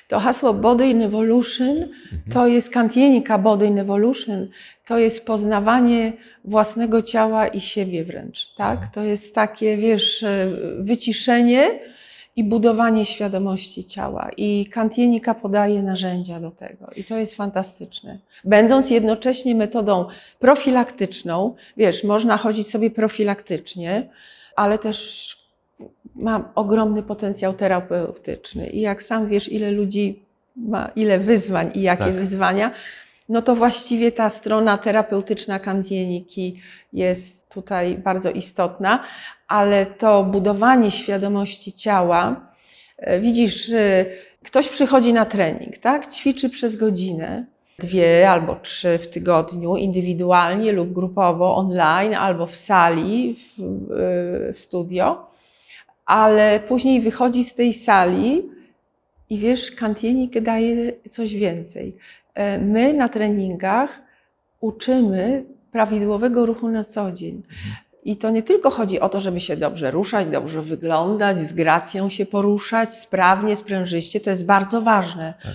To 0.07 0.19
hasło 0.19 0.53
Body 0.53 0.87
in 0.87 1.01
Evolution 1.01 1.69
Mhm. 1.77 2.31
to 2.33 2.47
jest 2.47 2.69
kantienika 2.69 3.37
Body 3.37 3.65
in 3.65 3.79
Evolution. 3.79 4.47
To 4.87 4.97
jest 4.97 5.25
poznawanie 5.25 6.13
własnego 6.45 7.01
ciała 7.01 7.47
i 7.47 7.61
siebie 7.61 8.05
wręcz. 8.05 8.53
Tak? 8.57 8.71
Mhm. 8.73 8.91
To 8.93 9.03
jest 9.03 9.35
takie, 9.35 9.77
wiesz, 9.77 10.23
e, 10.23 10.47
wyciszenie 10.79 11.79
i 12.35 12.43
budowanie 12.43 13.05
świadomości 13.05 13.85
ciała. 13.85 14.29
I 14.37 14.65
kantienika 14.65 15.35
podaje 15.35 15.83
narzędzia 15.83 16.39
do 16.39 16.51
tego. 16.51 16.87
I 16.97 17.03
to 17.03 17.17
jest 17.17 17.35
fantastyczne. 17.35 18.17
Będąc 18.43 18.89
jednocześnie 18.89 19.55
metodą 19.55 20.05
profilaktyczną, 20.39 21.55
wiesz, 21.77 22.03
można 22.03 22.37
chodzić 22.37 22.67
sobie 22.67 22.91
profilaktycznie, 22.91 24.09
ale 24.55 24.77
też 24.79 25.37
ma 26.15 26.51
ogromny 26.55 27.03
potencjał 27.03 27.53
terapeutyczny. 27.53 28.69
I 28.69 28.81
jak 28.81 29.03
sam 29.03 29.29
wiesz, 29.29 29.51
ile 29.51 29.71
ludzi 29.71 30.19
ma, 30.55 30.91
ile 30.95 31.19
wyzwań 31.19 31.71
i 31.73 31.81
jakie 31.81 32.03
Tak. 32.03 32.15
wyzwania, 32.15 32.71
no 33.29 33.41
to 33.41 33.55
właściwie 33.55 34.11
ta 34.11 34.29
strona 34.29 34.77
terapeutyczna 34.77 35.59
kantieniki 35.59 36.59
jest 36.93 37.49
tutaj 37.49 37.97
bardzo 37.97 38.31
istotna, 38.31 39.03
ale 39.47 39.85
to 39.85 40.23
budowanie 40.23 40.91
świadomości 40.91 41.73
ciała, 41.73 42.51
e, 42.97 43.19
widzisz, 43.19 43.71
ktoś 44.43 44.69
przychodzi 44.69 45.13
na 45.13 45.25
trening, 45.25 45.77
tak? 45.77 46.11
Ćwiczy 46.13 46.49
przez 46.49 46.75
godzinę, 46.75 47.45
dwie 47.79 48.29
albo 48.29 48.55
trzy 48.55 48.97
w 48.97 49.07
tygodniu, 49.07 49.75
indywidualnie 49.75 50.71
lub 50.71 50.93
grupowo, 50.93 51.55
online 51.55 52.13
albo 52.13 52.47
w 52.47 52.55
sali, 52.55 53.39
w, 53.57 54.53
w 54.53 54.59
studio, 54.59 55.29
ale 56.05 56.59
później 56.59 57.01
wychodzi 57.01 57.43
z 57.43 57.55
tej 57.55 57.73
sali 57.73 58.43
i 59.29 59.37
wiesz, 59.37 59.71
kantienik 59.71 60.39
daje 60.39 60.93
coś 61.09 61.33
więcej. 61.33 61.97
E, 62.39 62.57
My 62.57 62.93
na 62.93 63.09
treningach 63.09 64.01
uczymy 64.61 65.43
prawidłowego 65.71 66.45
ruchu 66.45 66.69
na 66.69 66.83
co 66.83 67.11
dzień. 67.11 67.43
I 68.03 68.17
to 68.17 68.29
nie 68.31 68.43
tylko 68.43 68.69
chodzi 68.69 68.99
o 68.99 69.09
to, 69.09 69.19
żeby 69.19 69.39
się 69.39 69.57
dobrze 69.57 69.91
ruszać, 69.91 70.27
dobrze 70.27 70.61
wyglądać, 70.61 71.37
z 71.37 71.53
gracją 71.53 72.09
się 72.09 72.25
poruszać, 72.25 72.95
sprawnie, 72.95 73.55
sprężyście, 73.55 74.19
to 74.19 74.29
jest 74.29 74.45
bardzo 74.45 74.81
ważne. 74.81 75.33
Tak. 75.43 75.53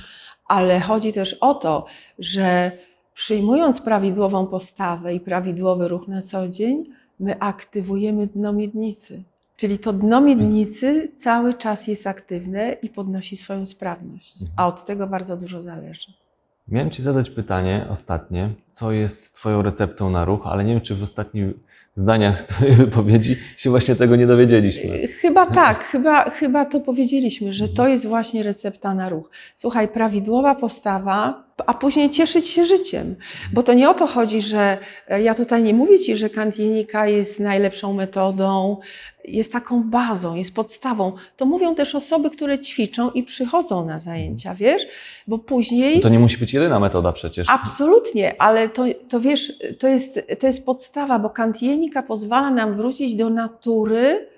Ale 0.48 0.80
chodzi 0.80 1.12
też 1.12 1.34
o 1.34 1.54
to, 1.54 1.86
że 2.18 2.72
przyjmując 3.14 3.80
prawidłową 3.80 4.46
postawę 4.46 5.14
i 5.14 5.20
prawidłowy 5.20 5.88
ruch 5.88 6.08
na 6.08 6.22
co 6.22 6.48
dzień, 6.48 6.84
my 7.20 7.38
aktywujemy 7.38 8.26
dno 8.26 8.52
miednicy. 8.52 9.22
Czyli 9.56 9.78
to 9.78 9.92
dno 9.92 10.20
miednicy 10.20 11.12
cały 11.18 11.54
czas 11.54 11.86
jest 11.86 12.06
aktywne 12.06 12.72
i 12.82 12.88
podnosi 12.88 13.36
swoją 13.36 13.66
sprawność. 13.66 14.32
Mhm. 14.32 14.50
A 14.56 14.66
od 14.66 14.84
tego 14.84 15.06
bardzo 15.06 15.36
dużo 15.36 15.62
zależy. 15.62 16.23
Miałem 16.68 16.90
Ci 16.90 17.02
zadać 17.02 17.30
pytanie 17.30 17.86
ostatnie, 17.90 18.50
co 18.70 18.92
jest 18.92 19.34
Twoją 19.34 19.62
receptą 19.62 20.10
na 20.10 20.24
ruch, 20.24 20.46
ale 20.46 20.64
nie 20.64 20.72
wiem, 20.72 20.82
czy 20.82 20.94
w 20.94 21.02
ostatnich 21.02 21.46
zdaniach 21.94 22.42
Twojej 22.48 22.74
wypowiedzi 22.74 23.36
się 23.56 23.70
właśnie 23.70 23.94
tego 23.94 24.16
nie 24.16 24.26
dowiedzieliśmy. 24.26 25.08
Chyba 25.08 25.46
tak, 25.46 25.84
chyba, 25.84 26.30
chyba 26.30 26.64
to 26.64 26.80
powiedzieliśmy, 26.80 27.52
że 27.52 27.68
to 27.68 27.88
jest 27.88 28.06
właśnie 28.06 28.42
recepta 28.42 28.94
na 28.94 29.08
ruch. 29.08 29.30
Słuchaj, 29.54 29.88
prawidłowa 29.88 30.54
postawa, 30.54 31.44
a 31.66 31.74
później 31.74 32.10
cieszyć 32.10 32.48
się 32.48 32.64
życiem. 32.64 33.16
Bo 33.52 33.62
to 33.62 33.74
nie 33.74 33.90
o 33.90 33.94
to 33.94 34.06
chodzi, 34.06 34.42
że 34.42 34.78
e, 35.08 35.22
ja 35.22 35.34
tutaj 35.34 35.62
nie 35.62 35.74
mówię 35.74 36.00
Ci, 36.00 36.16
że 36.16 36.30
kantienika 36.30 37.06
jest 37.06 37.40
najlepszą 37.40 37.92
metodą, 37.92 38.76
jest 39.24 39.52
taką 39.52 39.82
bazą, 39.82 40.34
jest 40.34 40.54
podstawą. 40.54 41.12
To 41.36 41.46
mówią 41.46 41.74
też 41.74 41.94
osoby, 41.94 42.30
które 42.30 42.58
ćwiczą 42.58 43.10
i 43.10 43.22
przychodzą 43.22 43.86
na 43.86 44.00
zajęcia, 44.00 44.54
wiesz? 44.54 44.82
Bo 45.26 45.38
później. 45.38 45.96
No 45.96 46.02
to 46.02 46.08
nie 46.08 46.18
musi 46.18 46.38
być 46.38 46.54
jedyna 46.54 46.80
metoda 46.80 47.12
przecież. 47.12 47.50
Absolutnie, 47.50 48.34
ale 48.38 48.68
to, 48.68 48.84
to 49.08 49.20
wiesz, 49.20 49.52
to 49.78 49.88
jest, 49.88 50.20
to 50.40 50.46
jest 50.46 50.66
podstawa, 50.66 51.18
bo 51.18 51.30
kantienika 51.30 52.02
pozwala 52.02 52.50
nam 52.50 52.76
wrócić 52.76 53.14
do 53.14 53.30
natury 53.30 54.33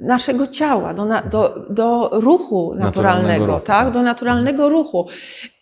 naszego 0.00 0.46
ciała, 0.46 0.94
do, 0.94 1.04
na, 1.04 1.22
do, 1.22 1.66
do 1.70 2.10
ruchu 2.12 2.74
naturalnego, 2.74 2.86
Naturalnego 2.86 3.46
ruchu, 3.46 3.66
tak? 3.66 3.84
tak. 3.84 3.94
Do 3.94 4.02
naturalnego 4.02 4.68
ruchu. 4.68 5.06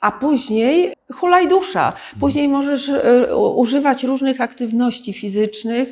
A 0.00 0.12
później 0.12 0.94
hulaj 1.12 1.48
dusza. 1.48 1.92
Później 2.20 2.48
możesz 2.48 2.88
e, 2.88 3.36
używać 3.36 4.04
różnych 4.04 4.40
aktywności 4.40 5.12
fizycznych, 5.12 5.88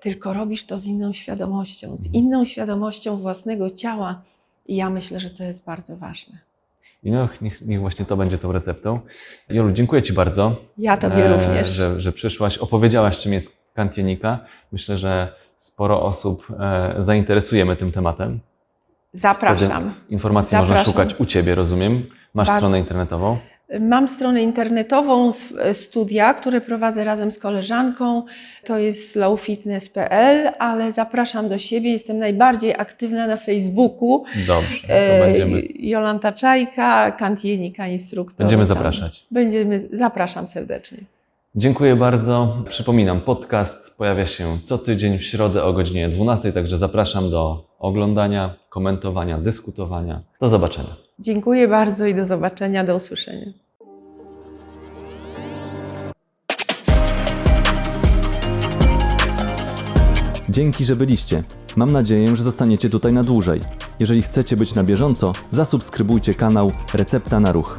tylko 0.00 0.32
robisz 0.32 0.66
to 0.66 0.78
z 0.78 0.86
inną 0.86 1.12
świadomością, 1.12 1.96
z 1.96 2.14
inną 2.14 2.44
świadomością 2.44 3.16
własnego 3.16 3.70
ciała. 3.70 4.22
I 4.66 4.76
ja 4.76 4.90
myślę, 4.90 5.20
że 5.20 5.30
to 5.30 5.44
jest 5.44 5.66
bardzo 5.66 5.96
ważne. 5.96 6.38
I 7.02 7.10
no, 7.10 7.28
niech, 7.40 7.62
niech 7.62 7.80
właśnie 7.80 8.04
to 8.04 8.16
będzie 8.16 8.38
tą 8.38 8.52
receptą. 8.52 9.00
Jolu, 9.48 9.72
dziękuję 9.72 10.02
Ci 10.02 10.12
bardzo. 10.12 10.56
Ja 10.78 10.96
Tobie 10.96 11.26
e, 11.26 11.36
również. 11.36 11.68
Że, 11.68 12.00
że 12.00 12.12
przyszłaś, 12.12 12.58
opowiedziałaś, 12.58 13.18
czym 13.18 13.32
jest 13.32 13.66
kantienika. 13.74 14.38
Myślę, 14.72 14.96
że 14.98 15.32
sporo 15.56 16.02
osób 16.02 16.46
e, 16.60 16.94
zainteresujemy 16.98 17.76
tym 17.76 17.92
tematem. 17.92 18.40
Zapraszam. 19.14 19.94
Informacji 20.10 20.56
można 20.58 20.76
Zapraszam. 20.76 20.92
szukać 20.92 21.20
u 21.20 21.24
Ciebie, 21.24 21.54
rozumiem. 21.54 22.06
Masz 22.34 22.48
Tak. 22.48 22.56
stronę 22.56 22.78
internetową. 22.78 23.38
Mam 23.80 24.08
stronę 24.08 24.42
internetową 24.42 25.28
s- 25.28 25.54
studia, 25.72 26.34
które 26.34 26.60
prowadzę 26.60 27.04
razem 27.04 27.32
z 27.32 27.38
koleżanką. 27.38 28.22
To 28.64 28.78
jest 28.78 29.10
slowfitness.pl, 29.12 30.52
ale 30.58 30.92
zapraszam 30.92 31.48
do 31.48 31.58
siebie. 31.58 31.92
Jestem 31.92 32.18
najbardziej 32.18 32.74
aktywna 32.74 33.26
na 33.26 33.36
Facebooku. 33.36 34.24
Dobrze, 34.46 34.86
to 34.88 34.92
E, 34.94 35.20
będziemy, 35.20 35.62
Jolanta 35.74 36.32
Czajka, 36.32 37.12
kantienika, 37.12 37.86
instruktor. 37.86 38.36
będziemy 38.38 38.64
zapraszać. 38.64 39.26
Będziemy, 39.30 39.88
zapraszam 39.92 40.46
serdecznie. 40.46 40.98
Dziękuję 41.58 41.96
bardzo. 41.96 42.56
Przypominam, 42.68 43.20
podcast 43.20 43.98
pojawia 43.98 44.26
się 44.26 44.58
co 44.64 44.78
tydzień 44.78 45.18
w 45.18 45.24
środę 45.24 45.64
o 45.64 45.72
godzinie 45.72 46.08
12, 46.08 46.52
także 46.52 46.78
zapraszam 46.78 47.30
do 47.30 47.64
oglądania, 47.78 48.54
komentowania, 48.68 49.38
dyskutowania. 49.38 50.22
Do 50.40 50.48
zobaczenia. 50.48 50.96
Dziękuję 51.18 51.68
bardzo 51.68 52.06
i 52.06 52.14
do 52.14 52.26
zobaczenia, 52.26 52.84
do 52.84 52.96
usłyszenia. 52.96 53.46
Dzięki, 60.50 60.84
że 60.84 60.96
byliście. 60.96 61.42
Mam 61.76 61.92
nadzieję, 61.92 62.36
że 62.36 62.42
zostaniecie 62.42 62.90
tutaj 62.90 63.12
na 63.12 63.24
dłużej. 63.24 63.60
Jeżeli 64.00 64.22
chcecie 64.22 64.56
być 64.56 64.74
na 64.74 64.84
bieżąco, 64.84 65.32
zasubskrybujcie 65.50 66.34
kanał 66.34 66.72
Recepta 66.94 67.40
na 67.40 67.52
Ruch. 67.52 67.78